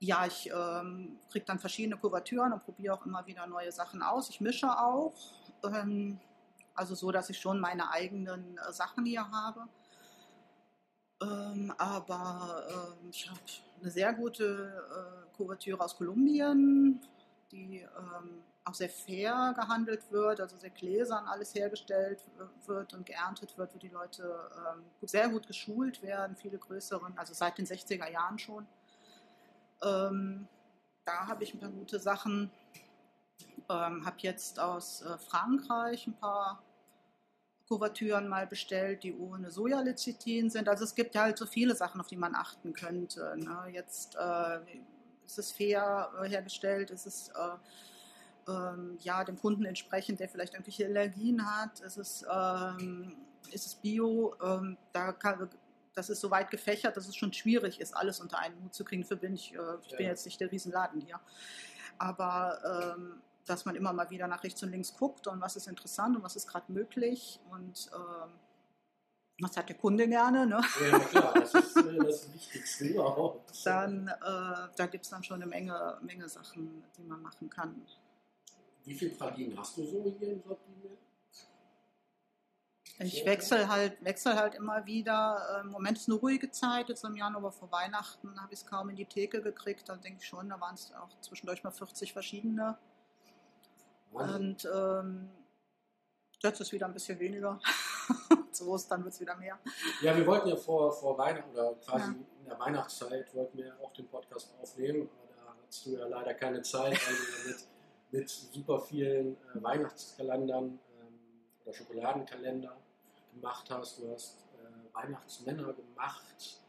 ja, 0.00 0.26
ich 0.26 0.50
ähm, 0.50 1.18
kriege 1.30 1.44
dann 1.44 1.58
verschiedene 1.58 1.96
Kuvertüren 1.96 2.52
und 2.52 2.64
probiere 2.64 2.94
auch 2.94 3.04
immer 3.04 3.26
wieder 3.26 3.46
neue 3.46 3.72
Sachen 3.72 4.02
aus. 4.02 4.30
Ich 4.30 4.40
mische 4.40 4.68
auch, 4.68 5.12
ähm, 5.64 6.20
also 6.74 6.94
so, 6.94 7.10
dass 7.10 7.30
ich 7.30 7.38
schon 7.38 7.58
meine 7.58 7.90
eigenen 7.90 8.58
äh, 8.58 8.72
Sachen 8.72 9.04
hier 9.04 9.28
habe. 9.28 9.68
Ähm, 11.20 11.72
aber 11.78 12.64
ähm, 12.70 13.08
ich 13.10 13.28
habe 13.28 13.40
eine 13.80 13.90
sehr 13.90 14.12
gute 14.12 15.24
äh, 15.34 15.36
Kuvertüre 15.36 15.80
aus 15.80 15.96
Kolumbien, 15.96 17.00
die 17.50 17.78
ähm, 17.80 18.44
auch 18.64 18.74
sehr 18.74 18.90
fair 18.90 19.52
gehandelt 19.56 20.12
wird, 20.12 20.40
also 20.40 20.56
sehr 20.56 20.70
gläsern 20.70 21.26
alles 21.26 21.54
hergestellt 21.54 22.22
wird 22.66 22.92
und 22.94 23.06
geerntet 23.06 23.56
wird, 23.56 23.74
wo 23.74 23.78
die 23.78 23.88
Leute 23.88 24.50
ähm, 24.56 24.84
sehr 25.02 25.28
gut 25.28 25.46
geschult 25.46 26.02
werden, 26.02 26.36
viele 26.36 26.58
größeren, 26.58 27.16
also 27.16 27.34
seit 27.34 27.58
den 27.58 27.66
60er 27.66 28.08
Jahren 28.10 28.38
schon. 28.38 28.66
Ähm, 29.82 30.48
da 31.04 31.26
habe 31.26 31.44
ich 31.44 31.54
ein 31.54 31.60
paar 31.60 31.70
gute 31.70 31.98
Sachen. 31.98 32.50
Ähm, 33.70 34.04
habe 34.04 34.16
jetzt 34.20 34.60
aus 34.60 35.02
äh, 35.02 35.18
Frankreich 35.18 36.06
ein 36.06 36.18
paar 36.18 36.62
Kuvertüren 37.68 38.28
mal 38.28 38.46
bestellt, 38.46 39.02
die 39.02 39.14
ohne 39.14 39.50
Sojalecithin 39.50 40.48
sind. 40.48 40.68
Also 40.68 40.84
es 40.84 40.94
gibt 40.94 41.14
ja 41.14 41.22
halt 41.22 41.36
so 41.36 41.44
viele 41.44 41.74
Sachen, 41.74 42.00
auf 42.00 42.06
die 42.06 42.16
man 42.16 42.34
achten 42.34 42.72
könnte. 42.72 43.36
Ne? 43.36 43.66
Jetzt 43.72 44.16
äh, 44.16 44.60
ist 45.26 45.38
es 45.38 45.52
fair 45.52 46.10
äh, 46.22 46.28
hergestellt, 46.28 46.90
ist 46.90 47.06
es 47.06 47.28
äh, 47.28 48.50
ähm, 48.50 48.96
ja 49.00 49.22
dem 49.22 49.38
Kunden 49.38 49.66
entsprechend, 49.66 50.20
der 50.20 50.30
vielleicht 50.30 50.54
irgendwelche 50.54 50.86
Allergien 50.86 51.44
hat, 51.44 51.80
ist 51.80 51.98
es, 51.98 52.24
ähm, 52.32 53.14
ist 53.52 53.66
es 53.66 53.74
bio, 53.74 54.34
ähm, 54.42 54.78
da 54.92 55.12
kann, 55.12 55.50
das 55.94 56.10
ist 56.10 56.20
so 56.20 56.30
weit 56.30 56.50
gefächert, 56.50 56.96
dass 56.96 57.08
es 57.08 57.16
schon 57.16 57.32
schwierig 57.32 57.80
ist, 57.80 57.96
alles 57.96 58.20
unter 58.20 58.38
einen 58.38 58.62
Hut 58.62 58.74
zu 58.74 58.84
kriegen. 58.84 59.04
Für 59.04 59.16
bin 59.16 59.34
ich, 59.34 59.54
äh, 59.54 59.58
ich 59.82 59.90
bin 59.96 60.04
Ja. 60.06 60.10
jetzt 60.12 60.24
nicht 60.26 60.40
der 60.40 60.50
Riesenladen 60.52 61.00
hier. 61.00 61.20
Aber 61.98 62.94
ähm, 62.96 63.20
dass 63.46 63.64
man 63.64 63.74
immer 63.76 63.92
mal 63.92 64.10
wieder 64.10 64.28
nach 64.28 64.44
rechts 64.44 64.62
und 64.62 64.70
links 64.70 64.94
guckt 64.96 65.26
und 65.26 65.40
was 65.40 65.56
ist 65.56 65.66
interessant 65.68 66.16
und 66.16 66.22
was 66.22 66.36
ist 66.36 66.46
gerade 66.46 66.70
möglich 66.70 67.40
und 67.50 67.90
ähm, 67.94 68.30
was 69.40 69.56
hat 69.56 69.68
der 69.68 69.76
Kunde 69.76 70.08
gerne, 70.08 70.46
ne? 70.46 70.60
Ja, 70.90 70.98
klar, 70.98 71.34
das 71.34 71.54
ist 71.54 71.76
äh, 71.76 71.96
das 71.98 72.32
Wichtigste 72.34 72.86
überhaupt. 72.86 73.64
dann 73.66 74.08
äh, 74.08 74.14
da 74.76 74.86
gibt 74.90 75.04
es 75.04 75.10
dann 75.10 75.22
schon 75.22 75.36
eine 75.36 75.46
Menge, 75.46 75.96
Menge 76.02 76.28
Sachen, 76.28 76.84
die 76.96 77.04
man 77.04 77.22
machen 77.22 77.48
kann. 77.48 77.86
Wie 78.84 78.94
viele 78.94 79.12
Pralinen 79.12 79.56
hast 79.58 79.76
du 79.76 79.84
so 79.86 80.16
hier 80.18 80.32
im 80.32 80.42
Sortiment? 80.42 80.98
Ich 83.00 83.24
wechsle 83.24 83.68
halt, 83.68 84.04
wechsel 84.04 84.34
halt 84.34 84.54
immer 84.56 84.84
wieder. 84.86 85.56
Äh, 85.56 85.60
Im 85.60 85.68
Moment 85.68 85.98
ist 85.98 86.08
eine 86.08 86.18
ruhige 86.18 86.50
Zeit, 86.50 86.88
jetzt 86.88 87.04
im 87.04 87.14
Januar 87.16 87.52
vor 87.52 87.70
Weihnachten 87.70 88.40
habe 88.40 88.52
ich 88.52 88.60
es 88.60 88.66
kaum 88.66 88.88
in 88.90 88.96
die 88.96 89.06
Theke 89.06 89.40
gekriegt. 89.40 89.88
Da 89.88 89.96
denke 89.96 90.18
ich 90.20 90.26
schon, 90.26 90.48
da 90.48 90.60
waren 90.60 90.74
es 90.74 90.92
auch 90.94 91.08
zwischendurch 91.20 91.62
mal 91.62 91.70
40 91.70 92.12
verschiedene. 92.12 92.76
Wahnsinn. 94.10 94.46
Und 94.50 94.68
ähm, 94.74 95.30
jetzt 96.42 96.60
ist 96.60 96.72
wieder 96.72 96.86
ein 96.86 96.92
bisschen 96.92 97.18
weniger. 97.20 97.60
Zu 98.52 98.68
Ostern 98.68 99.04
wird 99.04 99.14
es 99.14 99.20
wieder 99.20 99.36
mehr. 99.36 99.58
Ja, 100.00 100.16
wir 100.16 100.26
wollten 100.26 100.48
ja 100.48 100.56
vor, 100.56 100.90
vor 100.92 101.16
Weihnachten 101.18 101.50
oder 101.52 101.74
quasi 101.74 102.10
Ja. 102.10 102.16
in 102.40 102.44
der 102.46 102.58
Weihnachtszeit 102.58 103.32
wollten 103.34 103.58
wir 103.58 103.78
auch 103.80 103.92
den 103.92 104.08
Podcast 104.08 104.52
aufnehmen, 104.60 105.08
aber 105.08 105.34
da 105.36 105.54
hattest 105.62 105.86
du 105.86 105.90
ja 105.90 106.06
leider 106.06 106.34
keine 106.34 106.62
Zeit, 106.62 106.94
ja 106.94 107.12
mit, 107.46 107.68
mit 108.10 108.28
super 108.28 108.80
vielen 108.80 109.34
äh, 109.54 109.62
Weihnachtskalendern 109.62 110.64
ähm, 111.00 111.18
oder 111.64 111.74
Schokoladenkalender 111.74 112.76
gemacht 113.38 113.70
hast. 113.70 113.98
Du 113.98 114.10
hast 114.12 114.44
äh, 114.54 114.94
Weihnachtsmänner 114.94 115.72
gemacht, 115.72 116.60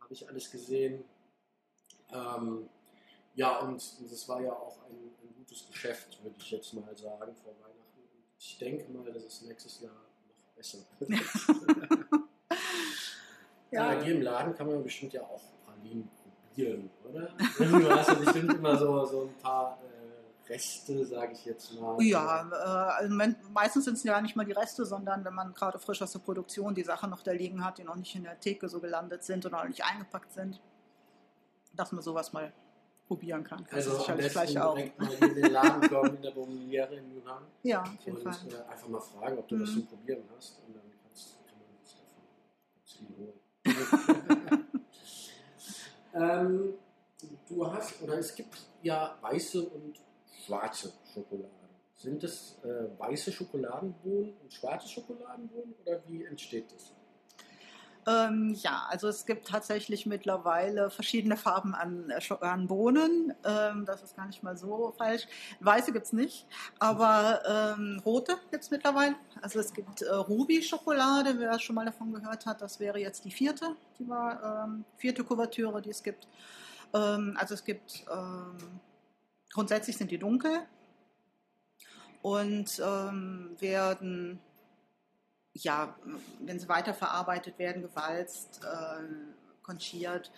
habe 0.00 0.12
ich 0.12 0.28
alles 0.28 0.50
gesehen. 0.50 1.04
Ähm, 2.10 2.68
ja, 3.34 3.58
und 3.60 3.76
es 3.76 4.28
war 4.28 4.40
ja 4.40 4.52
auch 4.52 4.78
ein, 4.86 4.96
ein 5.22 5.34
gutes 5.36 5.66
Geschäft, 5.70 6.22
würde 6.22 6.36
ich 6.38 6.50
jetzt 6.50 6.72
mal 6.74 6.96
sagen, 6.96 7.34
vor 7.36 7.54
Weihnachten. 7.60 8.02
Ich 8.38 8.58
denke 8.58 8.90
mal, 8.90 9.12
dass 9.12 9.24
es 9.24 9.42
nächstes 9.42 9.80
Jahr 9.80 9.92
noch 9.94 10.54
besser 10.56 10.78
wird. 10.98 11.10
Ja. 13.70 13.92
Ja, 13.92 14.02
hier 14.02 14.14
im 14.14 14.22
Laden 14.22 14.54
kann 14.54 14.66
man 14.66 14.82
bestimmt 14.82 15.12
ja 15.12 15.20
auch 15.20 15.42
Pralinen 15.66 16.08
probieren, 16.22 16.90
oder? 17.04 17.28
Du 17.58 17.90
hast 17.90 18.08
ja 18.08 18.14
bestimmt 18.14 18.54
immer 18.54 18.78
so, 18.78 19.04
so 19.04 19.22
ein 19.24 19.34
paar 19.42 19.78
äh, 19.82 19.97
Reste, 20.48 21.04
sage 21.06 21.32
ich 21.32 21.44
jetzt 21.44 21.72
mal. 21.74 22.00
Ja, 22.02 22.48
äh, 22.50 22.54
also 23.02 23.14
meistens 23.52 23.84
sind 23.84 23.94
es 23.94 24.02
ja 24.04 24.20
nicht 24.20 24.36
mal 24.36 24.44
die 24.44 24.52
Reste, 24.52 24.84
sondern 24.84 25.24
wenn 25.24 25.34
man 25.34 25.52
gerade 25.54 25.78
frisch 25.78 26.00
aus 26.02 26.12
der 26.12 26.20
Produktion 26.20 26.74
die 26.74 26.84
Sachen 26.84 27.10
noch 27.10 27.22
da 27.22 27.32
liegen 27.32 27.64
hat, 27.64 27.78
die 27.78 27.84
noch 27.84 27.96
nicht 27.96 28.14
in 28.14 28.24
der 28.24 28.38
Theke 28.40 28.68
so 28.68 28.80
gelandet 28.80 29.24
sind 29.24 29.44
oder 29.46 29.58
noch 29.58 29.68
nicht 29.68 29.84
eingepackt 29.84 30.32
sind, 30.32 30.60
dass 31.74 31.92
man 31.92 32.02
sowas 32.02 32.32
mal 32.32 32.52
probieren 33.06 33.42
kann. 33.44 33.66
Also 33.70 33.92
am 33.92 33.98
sicherlich 33.98 34.34
besten 34.34 34.58
auch. 34.58 34.74
direkt 34.74 34.98
mal 35.00 35.12
in 35.14 35.34
den 35.34 35.52
Laden 35.52 35.88
kommen, 35.88 36.16
in 36.16 36.22
der 36.22 36.30
Bonniere 36.32 36.94
in 36.96 37.14
Yunan 37.14 37.42
Ja, 37.62 37.82
auf 37.82 38.00
jeden 38.04 38.16
und 38.18 38.22
Fall. 38.22 38.52
äh, 38.52 38.70
einfach 38.70 38.88
mal 38.88 39.00
fragen, 39.00 39.38
ob 39.38 39.48
du 39.48 39.56
Mhm. 39.56 39.66
zum 39.66 39.86
Probieren 39.86 40.24
hast 40.36 40.58
und 40.66 40.74
dann 40.76 40.82
kannst, 41.02 41.36
kann 41.46 41.58
man 41.58 41.68
sich 41.84 41.96
davon 41.96 42.22
ganz 42.74 42.92
viel 42.92 43.08
holen. 43.16 44.68
ähm, 46.14 46.74
du 47.48 47.72
hast, 47.72 48.02
oder 48.02 48.18
es 48.18 48.34
gibt 48.34 48.56
ja 48.82 49.16
weiße 49.20 49.62
und 49.68 49.98
schwarze 50.48 50.92
Schokolade. 51.12 51.50
Sind 51.96 52.24
es 52.24 52.58
äh, 52.62 52.98
weiße 52.98 53.32
Schokoladenbohnen 53.32 54.34
und 54.42 54.52
schwarze 54.52 54.88
Schokoladenbohnen 54.88 55.74
oder 55.84 56.00
wie 56.06 56.24
entsteht 56.24 56.72
das? 56.72 56.94
Ähm, 58.06 58.54
ja, 58.62 58.86
also 58.88 59.08
es 59.08 59.26
gibt 59.26 59.48
tatsächlich 59.48 60.06
mittlerweile 60.06 60.88
verschiedene 60.88 61.36
Farben 61.36 61.74
an, 61.74 62.10
äh, 62.10 62.34
an 62.40 62.66
Bohnen. 62.66 63.34
Ähm, 63.44 63.84
das 63.84 64.02
ist 64.02 64.16
gar 64.16 64.26
nicht 64.26 64.42
mal 64.42 64.56
so 64.56 64.94
falsch. 64.96 65.26
Weiße 65.60 65.92
gibt 65.92 66.06
es 66.06 66.12
nicht, 66.12 66.46
aber 66.78 67.42
ähm, 67.76 68.00
rote 68.06 68.38
gibt 68.50 68.62
es 68.64 68.70
mittlerweile. 68.70 69.16
Also 69.42 69.58
es 69.60 69.74
gibt 69.74 70.00
äh, 70.00 70.14
Ruby-Schokolade, 70.14 71.38
wer 71.38 71.58
schon 71.58 71.74
mal 71.74 71.84
davon 71.84 72.14
gehört 72.14 72.46
hat, 72.46 72.62
das 72.62 72.80
wäre 72.80 72.98
jetzt 72.98 73.24
die 73.26 73.30
vierte, 73.30 73.76
die 73.98 74.08
war, 74.08 74.64
ähm, 74.64 74.84
vierte 74.96 75.22
Kuvertüre, 75.22 75.82
die 75.82 75.90
es 75.90 76.02
gibt. 76.02 76.28
Ähm, 76.94 77.36
also 77.38 77.54
es 77.54 77.64
gibt, 77.64 78.06
ähm, 78.10 78.80
grundsätzlich 79.52 79.96
sind 79.96 80.10
die 80.10 80.18
dunkel 80.18 80.66
und 82.22 82.80
ähm, 82.84 83.56
werden 83.58 84.40
ja, 85.64 85.94
wenn 86.40 86.58
sie 86.58 86.68
weiterverarbeitet 86.68 87.58
werden, 87.58 87.82
gewalzt, 87.82 88.60
äh, 88.64 89.02
konchiert. 89.62 90.30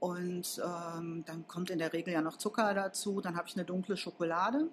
Und 0.00 0.60
ähm, 0.64 1.24
dann 1.26 1.46
kommt 1.48 1.70
in 1.70 1.78
der 1.78 1.92
Regel 1.92 2.14
ja 2.14 2.22
noch 2.22 2.36
Zucker 2.36 2.72
dazu. 2.74 3.20
Dann 3.20 3.36
habe 3.36 3.48
ich 3.48 3.56
eine 3.56 3.64
dunkle 3.64 3.96
Schokolade. 3.96 4.68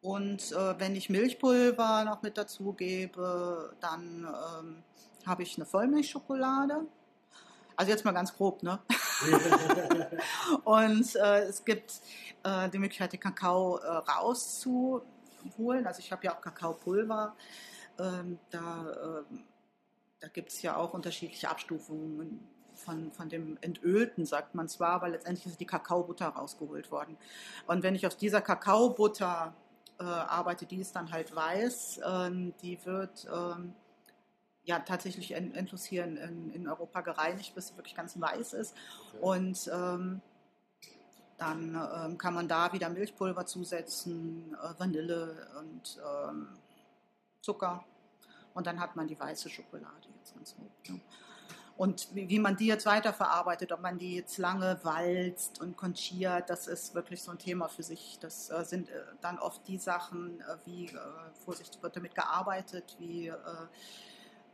Und 0.00 0.52
äh, 0.52 0.80
wenn 0.80 0.96
ich 0.96 1.10
Milchpulver 1.10 2.04
noch 2.04 2.22
mit 2.22 2.36
dazu 2.36 2.72
gebe, 2.72 3.76
dann 3.80 4.26
ähm, 4.26 4.82
habe 5.26 5.42
ich 5.42 5.56
eine 5.56 5.66
Vollmilchschokolade. 5.66 6.86
Also 7.76 7.92
jetzt 7.92 8.04
mal 8.04 8.12
ganz 8.12 8.34
grob, 8.34 8.62
ne? 8.62 8.80
Und 10.64 11.16
äh, 11.16 11.44
es 11.44 11.64
gibt 11.64 12.00
äh, 12.42 12.68
die 12.68 12.78
Möglichkeit, 12.78 13.12
den 13.12 13.20
Kakao 13.20 13.78
äh, 13.78 13.86
rauszuholen. 13.86 15.86
Also 15.86 16.00
ich 16.00 16.12
habe 16.12 16.24
ja 16.24 16.34
auch 16.34 16.40
Kakaopulver. 16.40 17.34
Ähm, 17.98 18.38
da 18.50 19.22
ähm, 19.30 19.44
da 20.22 20.28
gibt 20.28 20.50
es 20.50 20.62
ja 20.62 20.76
auch 20.76 20.94
unterschiedliche 20.94 21.50
Abstufungen 21.50 22.48
von, 22.74 23.10
von 23.10 23.28
dem 23.28 23.58
Entölten, 23.60 24.24
sagt 24.24 24.54
man 24.54 24.68
zwar, 24.68 24.90
aber 24.90 25.08
letztendlich 25.08 25.46
ist 25.46 25.60
die 25.60 25.66
Kakaobutter 25.66 26.28
rausgeholt 26.28 26.92
worden. 26.92 27.16
Und 27.66 27.82
wenn 27.82 27.96
ich 27.96 28.06
aus 28.06 28.16
dieser 28.16 28.40
Kakaobutter 28.40 29.52
äh, 29.98 30.04
arbeite, 30.04 30.64
die 30.64 30.80
ist 30.80 30.94
dann 30.94 31.10
halt 31.10 31.34
weiß, 31.34 32.00
ähm, 32.06 32.54
die 32.62 32.78
wird 32.86 33.26
ähm, 33.34 33.74
ja 34.64 34.78
tatsächlich 34.80 35.32
en- 35.32 35.54
endlos 35.54 35.84
hier 35.84 36.04
in, 36.04 36.16
in, 36.16 36.50
in 36.52 36.68
Europa 36.68 37.00
gereinigt, 37.00 37.54
bis 37.54 37.68
sie 37.68 37.76
wirklich 37.76 37.94
ganz 37.94 38.20
weiß 38.20 38.52
ist. 38.54 38.76
Und 39.20 39.70
ähm, 39.72 40.20
dann 41.38 41.74
ähm, 41.74 42.18
kann 42.18 42.34
man 42.34 42.46
da 42.46 42.72
wieder 42.72 42.88
Milchpulver 42.88 43.46
zusetzen, 43.46 44.54
äh, 44.62 44.78
Vanille 44.78 45.48
und 45.58 46.00
ähm, 46.00 46.48
Zucker. 47.40 47.84
Und 48.54 48.66
dann 48.66 48.78
hat 48.78 48.94
man 48.96 49.08
die 49.08 49.18
weiße 49.18 49.48
Schokolade 49.48 50.08
jetzt 50.18 50.34
ganz 50.34 50.54
grob. 50.54 50.70
Ne? 50.88 51.00
Und 51.76 52.14
wie, 52.14 52.28
wie 52.28 52.38
man 52.38 52.56
die 52.56 52.66
jetzt 52.66 52.84
weiterverarbeitet, 52.86 53.72
ob 53.72 53.80
man 53.80 53.98
die 53.98 54.16
jetzt 54.16 54.36
lange 54.38 54.78
walzt 54.82 55.60
und 55.60 55.76
konchiert, 55.76 56.50
das 56.50 56.68
ist 56.68 56.94
wirklich 56.94 57.22
so 57.22 57.32
ein 57.32 57.38
Thema 57.38 57.66
für 57.66 57.82
sich. 57.82 58.18
Das 58.20 58.50
äh, 58.50 58.62
sind 58.64 58.90
äh, 58.90 59.02
dann 59.22 59.38
oft 59.38 59.66
die 59.66 59.78
Sachen, 59.78 60.40
äh, 60.42 60.56
wie 60.66 60.86
äh, 60.86 60.98
Vorsicht 61.44 61.82
wird 61.82 61.96
damit 61.96 62.14
gearbeitet, 62.14 62.94
wie 62.98 63.28
äh, 63.28 63.36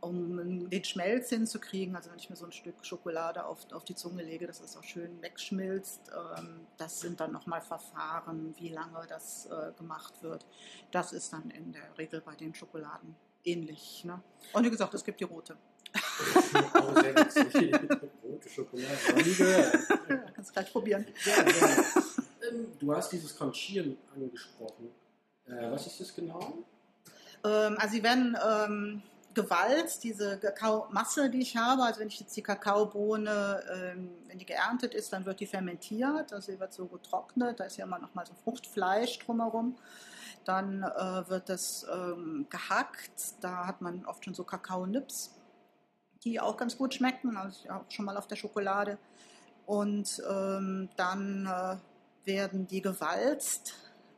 um 0.01 0.69
den 0.69 0.83
Schmelz 0.83 1.29
hinzukriegen. 1.29 1.95
Also 1.95 2.09
wenn 2.11 2.19
ich 2.19 2.29
mir 2.29 2.35
so 2.35 2.45
ein 2.45 2.51
Stück 2.51 2.85
Schokolade 2.85 3.45
auf, 3.45 3.71
auf 3.71 3.83
die 3.83 3.95
Zunge 3.95 4.23
lege, 4.23 4.47
dass 4.47 4.61
es 4.61 4.77
auch 4.77 4.83
schön 4.83 5.21
wegschmilzt. 5.21 6.11
Ähm, 6.37 6.67
das 6.77 6.99
sind 6.99 7.19
dann 7.19 7.31
nochmal 7.31 7.61
Verfahren, 7.61 8.55
wie 8.57 8.69
lange 8.69 9.05
das 9.07 9.47
äh, 9.47 9.71
gemacht 9.77 10.21
wird. 10.21 10.45
Das 10.91 11.13
ist 11.13 11.33
dann 11.33 11.49
in 11.51 11.73
der 11.73 11.97
Regel 11.97 12.21
bei 12.21 12.35
den 12.35 12.53
Schokoladen 12.53 13.15
ähnlich. 13.43 14.03
Ne? 14.05 14.21
Und 14.53 14.65
wie 14.65 14.69
gesagt, 14.69 14.93
es 14.93 15.03
gibt 15.03 15.19
die 15.19 15.25
rote. 15.25 15.57
Auch 16.73 16.95
sehr 17.01 17.15
witzig. 17.15 17.73
Rote 18.23 18.49
Schokolade, 18.49 18.97
noch 19.09 19.25
nie 19.25 19.33
gehört. 19.33 19.75
Ja, 20.09 20.17
kannst 20.35 20.49
du 20.49 20.53
gleich 20.53 20.71
probieren. 20.71 21.05
Ja, 21.25 21.43
gerne. 21.43 21.83
ähm, 22.49 22.67
du 22.77 22.93
hast 22.93 23.11
dieses 23.11 23.35
Conchieren 23.35 23.97
angesprochen. 24.13 24.89
Äh, 25.45 25.71
was 25.71 25.87
ist 25.87 25.99
das 25.99 26.13
genau? 26.13 26.59
Ähm, 27.43 27.75
also 27.77 27.95
sie 27.95 28.03
werden 28.03 28.37
ähm, 28.45 29.01
gewalzt, 29.33 30.03
diese 30.03 30.37
Kakaomasse, 30.39 31.29
die 31.29 31.41
ich 31.41 31.55
habe. 31.55 31.83
Also 31.83 31.99
wenn 31.99 32.07
ich 32.07 32.19
jetzt 32.19 32.35
die 32.35 32.41
Kakaobohne, 32.41 33.63
ähm, 33.71 34.09
wenn 34.27 34.39
die 34.39 34.45
geerntet 34.45 34.93
ist, 34.93 35.13
dann 35.13 35.25
wird 35.25 35.39
die 35.39 35.45
fermentiert. 35.45 36.33
Also 36.33 36.51
sie 36.51 36.59
wird 36.59 36.73
so 36.73 36.87
getrocknet. 36.87 37.59
Da 37.59 37.65
ist 37.65 37.77
ja 37.77 37.85
immer 37.85 37.99
noch 37.99 38.13
mal 38.15 38.25
so 38.25 38.33
Fruchtfleisch 38.43 39.19
drumherum. 39.19 39.77
Dann 40.45 40.83
äh, 40.83 41.29
wird 41.29 41.49
das 41.49 41.85
ähm, 41.91 42.47
gehackt. 42.49 43.35
Da 43.41 43.67
hat 43.67 43.81
man 43.81 44.05
oft 44.05 44.25
schon 44.25 44.33
so 44.33 44.43
Kakaonips, 44.43 45.35
die 46.23 46.39
auch 46.39 46.57
ganz 46.57 46.77
gut 46.77 46.95
schmecken. 46.95 47.37
Also 47.37 47.69
auch 47.69 47.85
schon 47.89 48.05
mal 48.05 48.17
auf 48.17 48.27
der 48.27 48.35
Schokolade. 48.35 48.97
Und 49.65 50.21
ähm, 50.27 50.89
dann 50.95 51.45
äh, 51.45 52.25
werden 52.25 52.65
die 52.67 52.81
gewalzt 52.81 53.75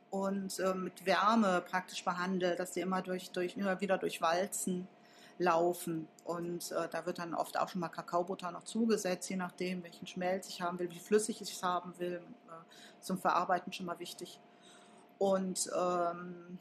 und 0.09 0.59
äh, 0.59 0.73
mit 0.73 1.05
Wärme 1.05 1.63
praktisch 1.69 2.03
behandelt, 2.05 2.59
dass 2.59 2.71
die 2.71 2.81
immer 2.81 3.01
durch, 3.01 3.31
durch 3.31 3.57
immer 3.57 3.79
wieder 3.81 3.97
durch 3.97 4.21
Walzen 4.21 4.87
laufen. 5.37 6.07
Und 6.25 6.71
äh, 6.71 6.87
da 6.89 7.05
wird 7.05 7.19
dann 7.19 7.33
oft 7.33 7.57
auch 7.59 7.69
schon 7.69 7.81
mal 7.81 7.89
Kakaobutter 7.89 8.51
noch 8.51 8.63
zugesetzt, 8.63 9.29
je 9.29 9.35
nachdem, 9.37 9.83
welchen 9.83 10.07
Schmelz 10.07 10.47
ich 10.49 10.61
haben 10.61 10.77
will, 10.79 10.89
wie 10.91 10.99
flüssig 10.99 11.41
ich 11.41 11.51
es 11.51 11.63
haben 11.63 11.93
will. 11.99 12.21
Äh, 12.47 13.01
zum 13.01 13.17
Verarbeiten 13.17 13.73
schon 13.73 13.85
mal 13.87 13.97
wichtig. 13.99 14.39
Und 15.17 15.69
ähm, 15.75 16.57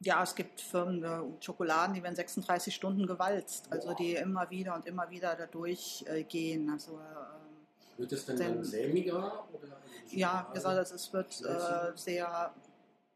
Ja, 0.00 0.22
es 0.22 0.34
gibt 0.34 0.60
Firmen 0.60 1.02
äh, 1.04 1.18
und 1.20 1.42
Schokoladen, 1.44 1.94
die 1.94 2.02
werden 2.02 2.16
36 2.16 2.74
Stunden 2.74 3.06
gewalzt, 3.06 3.66
also 3.70 3.88
Boah. 3.88 3.94
die 3.96 4.14
immer 4.16 4.50
wieder 4.50 4.74
und 4.74 4.86
immer 4.86 5.08
wieder 5.10 5.34
dadurch 5.36 6.04
äh, 6.08 6.24
gehen. 6.24 6.68
Also 6.70 6.92
ähm, 6.98 7.66
Wird 7.96 8.12
es 8.12 8.26
denn 8.26 8.36
Denn- 8.36 8.54
dann 8.56 8.64
sämiger? 8.64 9.44
Oder 9.52 9.76
ja, 10.10 10.42
gesagt, 10.52 10.76
also 10.78 10.94
es 10.96 11.12
wird 11.12 11.40
äh, 11.42 11.96
sehr, 11.96 12.52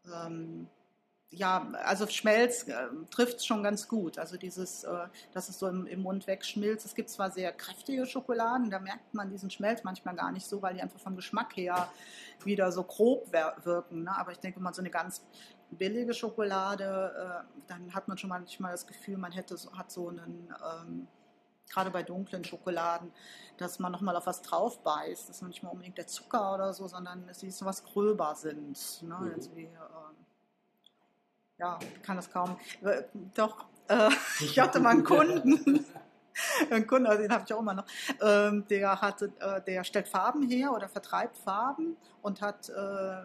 ähm, 0.06 0.66
ja, 1.30 1.70
also 1.84 2.06
Schmelz 2.06 2.66
äh, 2.68 2.74
trifft 3.10 3.38
es 3.38 3.46
schon 3.46 3.62
ganz 3.62 3.86
gut. 3.86 4.18
Also 4.18 4.36
dieses, 4.38 4.84
äh, 4.84 5.08
dass 5.32 5.48
es 5.48 5.58
so 5.58 5.68
im, 5.68 5.86
im 5.86 6.02
Mund 6.02 6.26
wegschmilzt. 6.26 6.86
Es 6.86 6.94
gibt 6.94 7.10
zwar 7.10 7.30
sehr 7.30 7.52
kräftige 7.52 8.06
Schokoladen, 8.06 8.70
da 8.70 8.78
merkt 8.78 9.12
man 9.12 9.28
diesen 9.28 9.50
Schmelz 9.50 9.84
manchmal 9.84 10.16
gar 10.16 10.32
nicht 10.32 10.46
so, 10.46 10.62
weil 10.62 10.74
die 10.74 10.80
einfach 10.80 11.00
vom 11.00 11.16
Geschmack 11.16 11.56
her 11.56 11.90
wieder 12.44 12.72
so 12.72 12.82
grob 12.82 13.30
wirken. 13.32 14.04
Ne? 14.04 14.16
Aber 14.16 14.32
ich 14.32 14.38
denke 14.38 14.60
mal, 14.60 14.72
so 14.72 14.80
eine 14.80 14.90
ganz 14.90 15.22
billige 15.70 16.14
Schokolade, 16.14 17.44
äh, 17.44 17.62
dann 17.66 17.94
hat 17.94 18.08
man 18.08 18.16
schon 18.16 18.30
manchmal 18.30 18.72
das 18.72 18.86
Gefühl, 18.86 19.18
man 19.18 19.32
hätte 19.32 19.58
so, 19.58 19.76
hat 19.76 19.90
so 19.90 20.08
einen, 20.08 20.54
ähm, 20.80 21.08
gerade 21.68 21.90
bei 21.90 22.02
dunklen 22.02 22.42
Schokoladen, 22.44 23.12
dass 23.58 23.78
man 23.78 23.92
nochmal 23.92 24.16
auf 24.16 24.26
was 24.26 24.40
drauf 24.40 24.82
beißt. 24.82 25.28
Das 25.28 25.36
ist 25.36 25.42
nicht 25.42 25.62
mal 25.62 25.68
unbedingt 25.68 25.98
der 25.98 26.06
Zucker 26.06 26.54
oder 26.54 26.72
so, 26.72 26.88
sondern 26.88 27.26
dass 27.26 27.40
sie 27.40 27.50
so 27.50 27.66
was 27.66 27.84
gröber 27.84 28.34
sind. 28.34 29.02
Ne? 29.02 29.14
Mhm. 29.14 29.32
Also 29.34 29.54
wie, 29.54 29.64
ähm, 29.64 30.16
ja, 31.58 31.78
kann 32.02 32.16
das 32.16 32.30
kaum. 32.30 32.56
äh, 32.82 33.02
Doch, 33.34 33.66
äh, 33.88 34.10
ich 34.40 34.58
hatte 34.58 34.80
mal 34.80 34.90
einen 34.90 35.04
Kunden, 35.04 35.84
einen 36.70 36.86
Kunden, 36.86 37.06
also 37.06 37.22
den 37.22 37.32
habe 37.32 37.44
ich 37.46 37.52
auch 37.52 37.60
immer 37.60 37.74
noch, 37.74 37.86
ähm, 38.20 38.66
der 38.68 39.00
hatte, 39.00 39.32
äh, 39.40 39.60
der 39.62 39.84
stellt 39.84 40.08
Farben 40.08 40.48
her 40.48 40.72
oder 40.72 40.88
vertreibt 40.88 41.36
Farben 41.38 41.96
und 42.22 42.40
hat, 42.40 42.68
äh, 42.68 43.22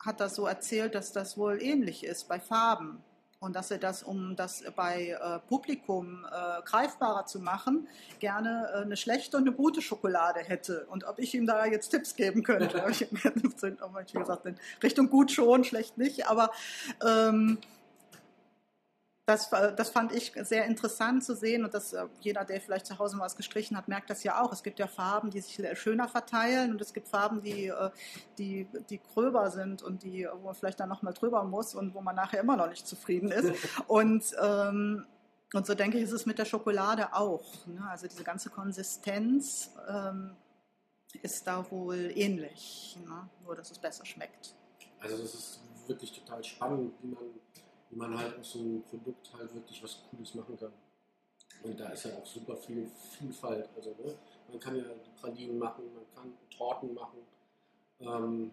hat 0.00 0.20
das 0.20 0.36
so 0.36 0.46
erzählt, 0.46 0.94
dass 0.94 1.12
das 1.12 1.36
wohl 1.36 1.60
ähnlich 1.60 2.04
ist 2.04 2.28
bei 2.28 2.38
Farben. 2.38 3.02
Und 3.40 3.54
dass 3.54 3.70
er 3.70 3.78
das, 3.78 4.02
um 4.02 4.34
das 4.34 4.64
bei 4.74 5.10
äh, 5.10 5.38
Publikum 5.48 6.26
äh, 6.26 6.62
greifbarer 6.62 7.26
zu 7.26 7.38
machen, 7.38 7.86
gerne 8.18 8.68
äh, 8.74 8.82
eine 8.82 8.96
schlechte 8.96 9.36
und 9.36 9.46
eine 9.46 9.52
gute 9.52 9.80
Schokolade 9.80 10.40
hätte. 10.40 10.86
Und 10.90 11.04
ob 11.04 11.20
ich 11.20 11.34
ihm 11.34 11.46
da 11.46 11.64
jetzt 11.64 11.90
Tipps 11.90 12.16
geben 12.16 12.42
könnte. 12.42 12.84
Ich 12.88 13.02
ihm 13.02 13.18
hab 13.22 14.00
ich 14.04 14.12
gesagt, 14.12 14.46
in 14.46 14.56
Richtung 14.82 15.08
gut 15.08 15.30
schon, 15.30 15.62
schlecht 15.62 15.98
nicht. 15.98 16.26
Aber 16.26 16.50
ähm, 17.06 17.58
das, 19.28 19.52
war- 19.52 19.72
das 19.72 19.90
fand 19.90 20.12
ich 20.12 20.32
sehr 20.42 20.64
interessant 20.64 21.22
zu 21.22 21.36
sehen 21.36 21.62
und 21.64 21.74
dass 21.74 21.92
äh, 21.92 22.06
jeder, 22.20 22.44
der 22.46 22.60
vielleicht 22.62 22.86
zu 22.86 22.98
Hause 22.98 23.16
mal 23.16 23.24
was 23.26 23.36
gestrichen 23.36 23.76
hat, 23.76 23.86
merkt 23.86 24.08
das 24.08 24.24
ja 24.24 24.40
auch. 24.42 24.52
Es 24.52 24.62
gibt 24.62 24.78
ja 24.78 24.86
Farben, 24.86 25.30
die 25.30 25.40
sich 25.42 25.60
schöner 25.78 26.08
verteilen 26.08 26.70
und 26.72 26.80
es 26.80 26.94
gibt 26.94 27.08
Farben, 27.08 27.42
die, 27.42 27.66
äh, 27.66 27.90
die, 28.38 28.66
die 28.88 28.98
gröber 29.12 29.50
sind 29.50 29.82
und 29.82 30.02
die, 30.02 30.26
wo 30.40 30.46
man 30.46 30.54
vielleicht 30.54 30.80
dann 30.80 30.88
nochmal 30.88 31.12
drüber 31.12 31.44
muss 31.44 31.74
und 31.74 31.94
wo 31.94 32.00
man 32.00 32.16
nachher 32.16 32.40
immer 32.40 32.56
noch 32.56 32.68
nicht 32.70 32.86
zufrieden 32.86 33.30
ist. 33.30 33.52
Und, 33.86 34.24
ähm, 34.40 35.04
und 35.54 35.66
so 35.66 35.74
denke 35.74 35.96
ich, 35.98 36.04
ist 36.04 36.12
es 36.12 36.26
mit 36.26 36.38
der 36.38 36.44
Schokolade 36.44 37.12
auch. 37.14 37.66
Ne? 37.66 37.82
Also 37.90 38.06
diese 38.06 38.22
ganze 38.24 38.50
Konsistenz 38.50 39.70
ähm, 39.88 40.36
ist 41.22 41.46
da 41.46 41.64
wohl 41.70 42.12
ähnlich, 42.14 42.98
ne? 43.06 43.28
nur 43.44 43.56
dass 43.56 43.70
es 43.70 43.78
besser 43.78 44.04
schmeckt. 44.04 44.54
Also 45.00 45.16
das 45.18 45.34
ist 45.34 45.60
wirklich 45.86 46.12
total 46.12 46.42
spannend, 46.44 46.92
wie 47.02 47.08
man, 47.08 47.24
wie 47.90 47.96
man 47.96 48.16
halt 48.16 48.38
aus 48.38 48.52
so 48.52 48.60
einem 48.60 48.82
Produkt 48.82 49.30
halt 49.36 49.54
wirklich 49.54 49.82
was 49.82 50.02
Cooles 50.10 50.34
machen 50.34 50.58
kann. 50.58 50.72
Und 51.62 51.78
da 51.78 51.88
ist 51.88 52.04
ja 52.04 52.16
auch 52.16 52.26
super 52.26 52.56
viel 52.56 52.88
Vielfalt. 53.18 53.68
Also 53.76 53.90
ne, 53.90 54.14
man 54.48 54.60
kann 54.60 54.76
ja 54.76 54.84
Pralinen 55.20 55.58
machen, 55.58 55.84
man 55.94 56.04
kann 56.14 56.32
Torten 56.56 56.94
machen. 56.94 57.18
Ähm, 58.00 58.52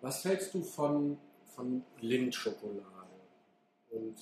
was 0.00 0.24
hältst 0.24 0.54
du 0.54 0.62
von, 0.62 1.18
von 1.54 1.84
Lindschokolade 2.00 2.84
und 3.90 4.16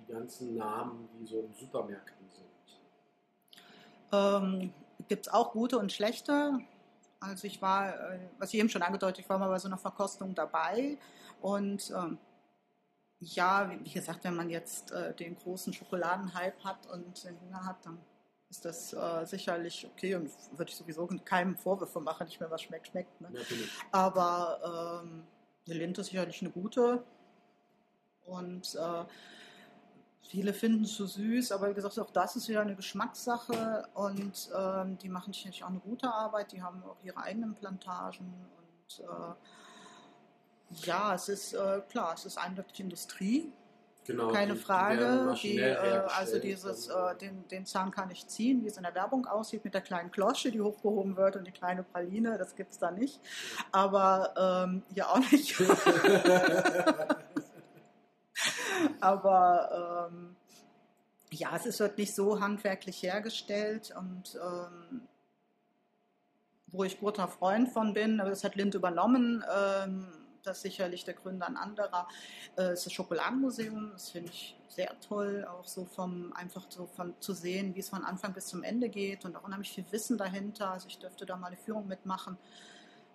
die 0.00 0.12
ganzen 0.12 0.56
Namen, 0.56 1.08
die 1.18 1.26
so 1.26 1.40
in 1.40 1.52
Supermärkten 1.54 2.26
sind? 2.30 2.44
Ähm, 4.12 4.72
Gibt 5.08 5.26
es 5.26 5.32
auch 5.32 5.52
gute 5.52 5.78
und 5.78 5.92
schlechte. 5.92 6.60
Also 7.20 7.46
ich 7.46 7.60
war, 7.62 8.12
äh, 8.12 8.18
was 8.38 8.52
ich 8.52 8.60
eben 8.60 8.68
schon 8.68 8.82
angedeutet, 8.82 9.20
ich 9.20 9.28
war 9.28 9.38
mal 9.38 9.48
bei 9.48 9.58
so 9.58 9.68
einer 9.68 9.78
Verkostung 9.78 10.34
dabei 10.34 10.98
und 11.40 11.90
ähm, 11.90 12.18
ja, 13.24 13.70
wie, 13.70 13.90
gesagt, 13.90 14.24
wenn 14.24 14.34
man 14.34 14.50
jetzt 14.50 14.92
äh, 14.92 15.14
den 15.14 15.36
großen 15.36 15.72
Schokoladenhype 15.72 16.62
hat 16.64 16.86
und 16.92 17.24
den 17.24 17.40
Hunger 17.40 17.64
hat, 17.64 17.84
dann 17.84 17.98
ist 18.50 18.64
das 18.64 18.92
äh, 18.92 19.24
sicherlich 19.24 19.86
okay 19.86 20.14
und 20.14 20.30
würde 20.52 20.70
ich 20.70 20.76
sowieso 20.76 21.06
keinem 21.24 21.56
Vorwürfe 21.56 22.00
machen, 22.00 22.26
nicht 22.26 22.40
mehr 22.40 22.50
was 22.50 22.62
schmeckt, 22.62 22.88
schmeckt. 22.88 23.20
Ne? 23.20 23.30
Natürlich. 23.30 23.70
Aber 23.90 25.02
ähm, 25.02 25.24
eine 25.66 25.78
Linte 25.78 26.02
ist 26.02 26.08
sicherlich 26.08 26.40
eine 26.42 26.50
gute. 26.50 27.02
Und 28.26 28.74
äh, 28.74 29.04
viele 30.22 30.54
finden 30.54 30.84
es 30.84 30.94
zu 30.94 31.06
süß, 31.06 31.52
aber 31.52 31.70
wie 31.70 31.74
gesagt, 31.74 31.98
auch 31.98 32.10
das 32.10 32.36
ist 32.36 32.48
wieder 32.48 32.60
eine 32.60 32.76
Geschmackssache. 32.76 33.88
Und 33.94 34.50
ähm, 34.56 34.98
die 34.98 35.08
machen 35.08 35.32
sicherlich 35.32 35.64
auch 35.64 35.68
eine 35.70 35.80
gute 35.80 36.12
Arbeit. 36.12 36.52
Die 36.52 36.62
haben 36.62 36.82
auch 36.84 36.96
ihre 37.02 37.18
eigenen 37.18 37.54
Plantagen. 37.54 38.46
Und 38.56 39.00
äh, 39.00 39.34
ja, 40.70 41.14
es 41.14 41.28
ist 41.28 41.52
äh, 41.54 41.80
klar, 41.88 42.14
es 42.14 42.24
ist 42.26 42.38
eindeutig 42.38 42.80
Industrie. 42.80 43.52
Genau, 44.06 44.28
Keine 44.32 44.52
die- 44.52 44.58
die 44.58 44.64
Frage. 44.64 44.98
Die, 45.18 45.24
maschinell 45.24 45.76
äh, 46.06 46.12
also 46.12 46.38
dieses, 46.38 46.88
und, 46.88 46.96
äh, 47.12 47.16
den, 47.16 47.48
den 47.48 47.64
Zahn 47.64 47.90
kann 47.90 48.10
ich 48.10 48.26
ziehen, 48.26 48.62
wie 48.62 48.68
es 48.68 48.76
in 48.76 48.82
der 48.82 48.94
Werbung 48.94 49.24
aussieht, 49.26 49.64
mit 49.64 49.72
der 49.72 49.80
kleinen 49.80 50.10
Klosche, 50.10 50.50
die 50.50 50.60
hochgehoben 50.60 51.16
wird 51.16 51.36
und 51.36 51.46
die 51.46 51.52
kleine 51.52 51.82
Praline, 51.84 52.36
das 52.36 52.54
gibt 52.54 52.72
es 52.72 52.78
da 52.78 52.90
nicht. 52.90 53.18
Aber 53.72 54.34
ähm, 54.66 54.82
hier 54.92 55.08
auch 55.08 55.18
nicht. 55.30 55.56
Aber 59.00 60.08
ähm, 60.12 60.36
ja, 61.30 61.50
es 61.56 61.66
ist 61.66 61.80
halt 61.80 61.98
nicht 61.98 62.14
so 62.14 62.40
handwerklich 62.40 63.02
hergestellt 63.02 63.94
und 63.98 64.38
ähm, 64.42 65.02
wo 66.68 66.84
ich 66.84 66.98
guter 67.00 67.28
Freund 67.28 67.68
von 67.70 67.94
bin, 67.94 68.20
aber 68.20 68.30
das 68.30 68.42
hat 68.44 68.56
Lind 68.56 68.74
übernommen. 68.74 69.44
Ähm, 69.56 70.06
das 70.44 70.58
ist 70.58 70.62
sicherlich 70.62 71.04
der 71.04 71.14
Gründer 71.14 71.46
ein 71.46 71.56
anderer. 71.56 72.06
Äh, 72.56 72.62
es 72.62 72.80
ist 72.80 72.86
das 72.86 72.92
Schokoladenmuseum, 72.92 73.90
das 73.92 74.10
finde 74.10 74.30
ich 74.30 74.56
sehr 74.68 74.98
toll, 75.00 75.46
auch 75.48 75.66
so 75.66 75.84
vom 75.84 76.32
einfach 76.34 76.66
so 76.68 76.86
von 76.86 77.14
zu 77.20 77.32
sehen, 77.32 77.74
wie 77.74 77.80
es 77.80 77.88
von 77.88 78.04
Anfang 78.04 78.32
bis 78.32 78.46
zum 78.46 78.62
Ende 78.62 78.88
geht 78.88 79.24
und 79.24 79.36
auch 79.36 79.44
unheimlich 79.44 79.72
viel 79.72 79.84
Wissen 79.90 80.18
dahinter. 80.18 80.70
Also 80.70 80.88
ich 80.88 80.98
dürfte 80.98 81.26
da 81.26 81.36
mal 81.36 81.48
eine 81.48 81.56
Führung 81.56 81.86
mitmachen 81.86 82.36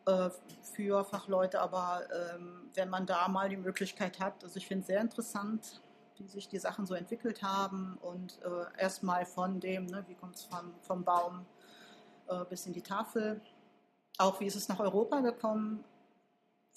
äh, 0.05 0.29
für 0.75 1.03
Fachleute, 1.03 1.61
aber 1.61 2.03
ähm, 2.11 2.69
wenn 2.73 2.89
man 2.89 3.05
da 3.05 3.27
mal 3.27 3.49
die 3.49 3.57
Möglichkeit 3.57 4.19
hat, 4.19 4.43
also 4.43 4.57
ich 4.57 4.67
finde 4.67 4.81
es 4.81 4.87
sehr 4.87 5.01
interessant, 5.01 5.81
wie 6.17 6.27
sich 6.27 6.47
die 6.47 6.59
Sachen 6.59 6.85
so 6.85 6.95
entwickelt 6.95 7.43
haben 7.43 7.97
und 8.01 8.39
äh, 8.43 8.81
erstmal 8.81 9.25
von 9.25 9.59
dem, 9.59 9.85
ne, 9.85 10.03
wie 10.07 10.15
kommt 10.15 10.35
es 10.35 10.43
vom, 10.43 10.73
vom 10.81 11.03
Baum 11.03 11.45
äh, 12.27 12.43
bis 12.45 12.65
in 12.65 12.73
die 12.73 12.81
Tafel, 12.81 13.41
auch 14.17 14.39
wie 14.39 14.45
ist 14.45 14.55
es 14.55 14.67
nach 14.67 14.79
Europa 14.79 15.21
gekommen, 15.21 15.83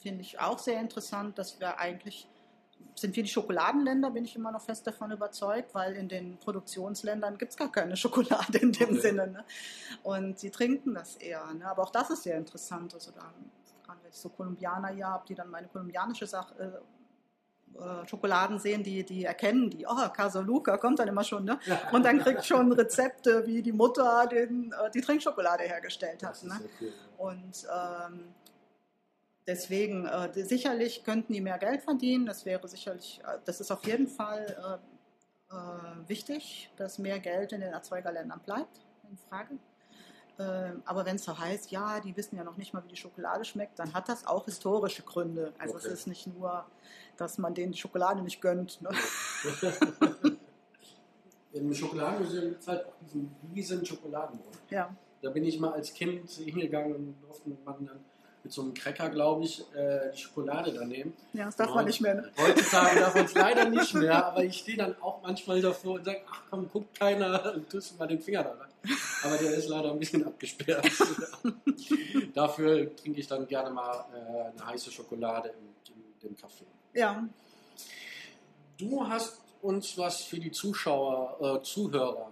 finde 0.03 0.23
ich 0.23 0.41
auch 0.41 0.59
sehr 0.59 0.81
interessant, 0.81 1.39
dass 1.39 1.61
wir 1.61 1.79
eigentlich 1.79 2.29
sind 2.95 3.17
wir 3.17 3.23
die 3.23 3.29
Schokoladenländer, 3.29 4.11
bin 4.11 4.25
ich 4.25 4.37
immer 4.37 4.53
noch 4.53 4.61
fest 4.61 4.87
davon 4.87 5.11
überzeugt, 5.13 5.75
weil 5.75 5.95
in 5.95 6.09
den 6.09 6.39
Produktionsländern 6.39 7.39
gibt 7.39 7.53
es 7.53 7.57
gar 7.57 7.71
keine 7.71 7.97
Schokolade 7.97 8.59
in 8.59 8.73
dem 8.73 8.91
Okay. 8.91 9.01
Sinne. 9.01 9.27
Ne? 9.29 9.45
Und 10.03 10.39
sie 10.39 10.51
trinken 10.51 10.95
das 10.95 11.17
eher. 11.17 11.45
Ne? 11.55 11.67
Aber 11.67 11.83
auch 11.85 11.91
das 11.91 12.11
ist 12.11 12.25
sehr 12.25 12.37
interessant. 12.37 12.93
Also 12.95 13.11
da, 13.13 13.33
gerade 13.85 13.99
wenn 14.03 14.11
ich 14.11 14.17
so 14.17 14.29
Kolumbianer 14.29 14.89
hier 14.89 15.07
habe, 15.07 15.25
die 15.27 15.35
dann 15.35 15.51
meine 15.51 15.69
kolumbianische 15.69 16.27
Sache, 16.27 16.55
äh, 16.59 17.79
äh, 17.79 18.07
Schokoladen 18.07 18.59
sehen, 18.59 18.83
die, 18.83 19.03
die 19.05 19.25
erkennen 19.25 19.71
die, 19.71 19.87
oh, 19.87 20.09
Casoluca 20.11 20.77
kommt 20.77 20.99
dann 20.99 21.09
immer 21.09 21.25
schon, 21.25 21.45
ne? 21.45 21.59
Und 21.93 22.05
dann 22.05 22.19
kriegt 22.19 22.45
schon 22.45 22.71
Rezepte, 22.73 23.47
wie 23.47 23.63
die 23.63 23.73
Mutter 23.73 24.27
den, 24.27 24.73
äh, 24.73 24.91
die 24.91 25.01
Trinkschokolade 25.01 25.65
hergestellt 25.65 26.23
hat. 26.23 26.43
Ne? 26.45 26.61
cool. 26.81 26.89
ja. 26.89 27.25
Und 27.25 27.67
ähm, 28.11 28.35
deswegen, 29.47 30.07
äh, 30.07 30.31
sicherlich 30.45 31.05
könnten 31.05 31.33
die 31.33 31.41
mehr 31.41 31.59
Geld 31.59 31.83
verdienen. 31.83 32.27
Das 32.27 32.45
wäre 32.45 32.67
sicherlich, 32.69 33.21
äh, 33.25 33.39
das 33.45 33.61
ist 33.61 33.71
auf 33.71 33.85
jeden 33.87 34.07
Fall 34.09 34.81
äh, 35.51 35.55
äh, 35.55 36.09
wichtig, 36.09 36.71
dass 36.77 36.99
mehr 36.99 37.19
Geld 37.21 37.53
in 37.53 37.61
den 37.61 37.73
Erzeugerländern 37.73 38.41
bleibt, 38.41 38.81
in 39.11 39.17
Frage. 39.29 39.59
Ähm, 40.39 40.83
aber 40.87 41.05
wenn 41.05 41.17
es 41.17 41.25
so 41.25 41.39
heißt, 41.39 41.71
ja, 41.71 42.01
die 42.01 42.17
wissen 42.17 42.37
ja 42.37 42.45
noch 42.45 42.57
nicht 42.57 42.73
mal, 42.73 42.83
wie 42.85 42.89
die 42.89 42.97
Schokolade 42.97 43.45
schmeckt, 43.45 43.79
dann 43.79 43.93
hat 43.93 44.09
das 44.09 44.27
auch 44.27 44.47
historische 44.47 45.03
Gründe. 45.03 45.53
Also 45.59 45.75
Okay. 45.77 45.87
es 45.89 45.93
ist 45.93 46.07
nicht 46.07 46.27
nur, 46.27 46.65
dass 47.19 47.37
man 47.37 47.55
denen 47.55 47.73
die 47.73 47.79
Schokolade 47.79 48.23
nicht 48.23 48.41
gönnt. 48.41 48.81
Ne? 48.81 48.89
Im 51.53 51.75
Schokoladenmuseum 51.75 52.49
gibt 52.49 52.63
es 52.63 52.69
halt 52.69 52.87
auch 52.87 52.95
diesen 53.03 53.31
riesen 53.55 53.85
Schokoladenbrot. 53.85 54.59
Ja. 54.71 54.95
Da 55.21 55.29
bin 55.31 55.45
ich 55.45 55.61
mal 55.61 55.73
als 55.73 55.93
Kind 55.93 56.29
hingegangen 56.31 56.95
und 56.95 57.21
durfte 57.23 57.51
man 57.65 57.87
dann 57.87 58.01
mit 58.53 58.55
so 58.55 58.63
einem 58.63 58.75
Cracker, 58.75 59.09
glaube 59.09 59.45
ich, 59.45 59.65
äh, 59.75 60.13
die 60.15 60.19
Schokolade 60.19 60.73
da 60.73 60.85
nehmen. 60.85 61.15
ja, 61.33 61.47
das 61.47 61.57
darf 61.57 61.75
man 61.75 61.87
nicht 61.87 62.03
mehr. 62.03 62.17
Ne? 62.17 62.31
Heutzutage 62.37 63.01
darf 63.01 63.15
man 63.15 63.25
es 63.25 63.35
leider 63.47 63.69
nicht 63.71 63.95
mehr, 63.95 64.27
aber 64.27 64.45
ich 64.45 64.59
stehe 64.59 64.77
dann 64.77 64.95
auch 65.01 65.23
manchmal 65.23 65.63
davor 65.63 65.95
und 65.95 66.05
sage, 66.05 66.21
ach 66.31 66.43
komm, 66.51 66.69
guckt 66.71 66.99
keiner 66.99 67.55
und 67.55 67.71
tust 67.71 67.99
mal 67.99 68.07
den 68.07 68.21
Finger 68.21 68.45
da 68.45 68.51
rein. 68.51 68.97
Aber 69.25 69.39
der 69.39 69.55
ist 69.55 69.69
leider 69.69 69.93
ein 69.93 69.99
bisschen 69.99 70.25
abgesperrt. 70.27 70.87
Dafür 72.35 72.95
trinke 72.95 73.21
ich 73.21 73.27
dann 73.27 73.47
gerne 73.47 73.71
mal 73.71 74.05
äh, 74.13 74.51
eine 74.51 74.67
heiße 74.67 74.91
Schokolade 74.91 75.49
im, 75.49 75.95
im, 75.95 76.29
im 76.31 76.37
Kaffee. 76.37 76.67
Ja, 76.93 77.27
du 78.77 79.09
hast 79.09 79.41
uns 79.63 79.97
was 79.97 80.25
für 80.25 80.39
die 80.39 80.51
Zuschauer, 80.51 81.39
äh, 81.41 81.63
Zuhörer. 81.63 82.31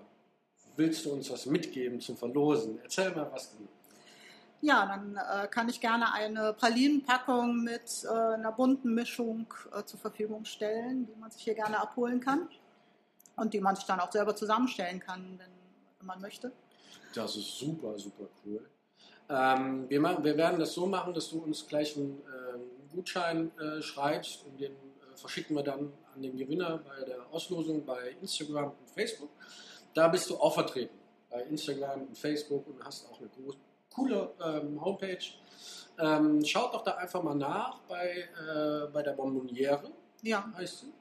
Willst 0.77 1.07
du 1.07 1.13
uns 1.13 1.31
was 1.31 1.47
mitgeben 1.47 1.99
zum 2.01 2.17
Verlosen? 2.17 2.79
Erzähl 2.83 3.11
mal 3.13 3.31
was. 3.33 3.57
Du. 3.57 3.67
Ja, 4.63 4.85
dann 4.85 5.17
äh, 5.17 5.47
kann 5.49 5.71
ich 5.71 5.81
gerne 5.81 6.13
eine 6.13 6.53
Pralinenpackung 6.53 7.63
mit 7.63 8.05
äh, 8.05 8.09
einer 8.09 8.53
bunten 8.53 8.95
Mischung 8.95 9.47
äh, 9.73 9.83
zur 9.85 9.99
Verfügung 9.99 10.45
stellen, 10.45 11.07
die 11.07 11.19
man 11.19 11.31
sich 11.31 11.43
hier 11.43 11.55
gerne 11.55 11.79
abholen 11.79 12.21
kann 12.21 12.49
und 13.37 13.55
die 13.55 13.61
man 13.61 13.75
sich 13.75 13.87
dann 13.87 14.01
auch 14.01 14.13
selber 14.13 14.37
zusammenstellen 14.37 15.01
kann, 15.01 15.39
wenn, 15.39 15.51
wenn 15.99 16.07
man 16.07 16.21
möchte. 16.21 16.53
Das 17.15 17.37
ist 17.37 17.59
super, 17.59 17.99
super 17.99 18.29
cool. 18.45 18.69
Ähm, 19.31 19.89
wir, 19.89 20.01
machen, 20.01 20.25
wir 20.25 20.37
werden 20.37 20.61
das 20.61 20.75
so 20.75 20.87
machen, 20.87 21.15
dass 21.15 21.31
du 21.31 21.39
uns 21.39 21.67
gleich 21.67 21.97
einen 21.97 22.19
äh, 22.19 22.95
Gutschein 22.95 23.51
äh, 23.59 23.81
schreibst 23.81 24.45
und 24.45 24.61
den 24.61 24.73
äh, 24.73 25.17
verschicken 25.17 25.57
wir 25.57 25.63
dann 25.63 25.93
an 26.15 26.23
den 26.23 26.37
Gewinner 26.37 26.79
bei 26.79 27.05
der 27.05 27.27
Auslosung 27.33 27.87
bei 27.87 28.11
Instagram 28.21 28.73
und 28.73 28.91
Facebook. 28.93 29.31
Da 29.95 30.09
bist 30.09 30.29
du 30.29 30.37
auch 30.37 30.53
vertreten 30.53 30.99
bei 31.31 31.43
Instagram 31.45 32.03
und 32.03 32.19
Facebook 32.19 32.67
und 32.67 32.85
hast 32.85 33.09
auch 33.09 33.19
eine 33.21 33.29
große 33.29 33.59
coole 33.95 34.33
ähm, 34.45 34.81
Homepage. 34.83 35.19
Ähm, 35.99 36.45
schaut 36.45 36.73
doch 36.75 36.83
da 36.83 36.93
einfach 36.93 37.23
mal 37.23 37.35
nach 37.35 37.81
bei, 37.81 38.29
äh, 38.39 38.91
bei 38.93 39.03
der 39.03 39.13
Bonbonniere, 39.13 39.91
Ja, 40.23 40.51
heißt 40.57 40.81
sie. 40.81 40.93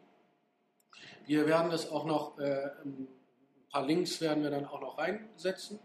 Wir 1.25 1.45
werden 1.45 1.71
das 1.71 1.89
auch 1.89 2.05
noch, 2.05 2.37
äh, 2.39 2.71
ein 2.83 3.07
paar 3.71 3.85
Links 3.85 4.19
werden 4.19 4.43
wir 4.43 4.49
dann 4.49 4.65
auch 4.65 4.81
noch 4.81 4.97
reinsetzen. 4.97 5.79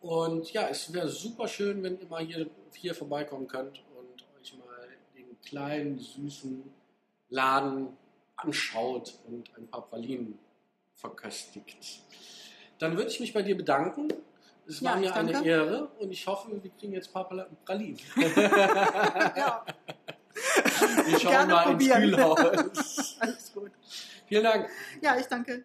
Und 0.00 0.52
ja, 0.52 0.68
es 0.68 0.92
wäre 0.92 1.08
super 1.08 1.48
schön, 1.48 1.82
wenn 1.82 1.98
ihr 1.98 2.06
mal 2.06 2.24
hier, 2.24 2.50
hier 2.74 2.94
vorbeikommen 2.94 3.48
könnt 3.48 3.82
und 3.96 4.26
euch 4.38 4.58
mal 4.58 4.88
den 5.16 5.40
kleinen, 5.40 5.98
süßen 5.98 6.62
Laden 7.30 7.96
anschaut 8.36 9.14
und 9.26 9.50
ein 9.56 9.66
paar 9.68 9.86
Pralinen 9.88 10.38
verköstigt. 10.94 12.02
Dann 12.78 12.96
würde 12.96 13.10
ich 13.10 13.20
mich 13.20 13.32
bei 13.32 13.42
dir 13.42 13.56
bedanken. 13.56 14.08
Es 14.66 14.80
Ja, 14.80 14.90
war 14.92 14.96
mir 14.98 15.06
ich 15.06 15.12
eine. 15.12 15.44
Ehre 15.46 15.86
und 15.98 16.10
ich 16.10 16.26
hoffe, 16.26 16.50
wir 16.62 16.70
kriegen 16.78 16.92
jetzt 16.94 17.08
ein 17.10 17.12
paar 17.12 17.28
Pala- 17.28 17.46
Pralinen. 17.64 17.98
ja 18.16 19.64
Wir 21.06 21.18
schauen 21.20 21.30
Gerne 21.32 21.52
mal 21.52 21.64
probieren. 21.64 22.02
ins 22.02 22.12
Kühlhaus. 22.14 23.16
alles 23.20 23.52
gut. 23.52 23.70
Vielen 24.26 24.44
Dank. 24.44 24.68
Ja, 25.02 25.16
ich 25.18 25.26
danke. 25.26 25.64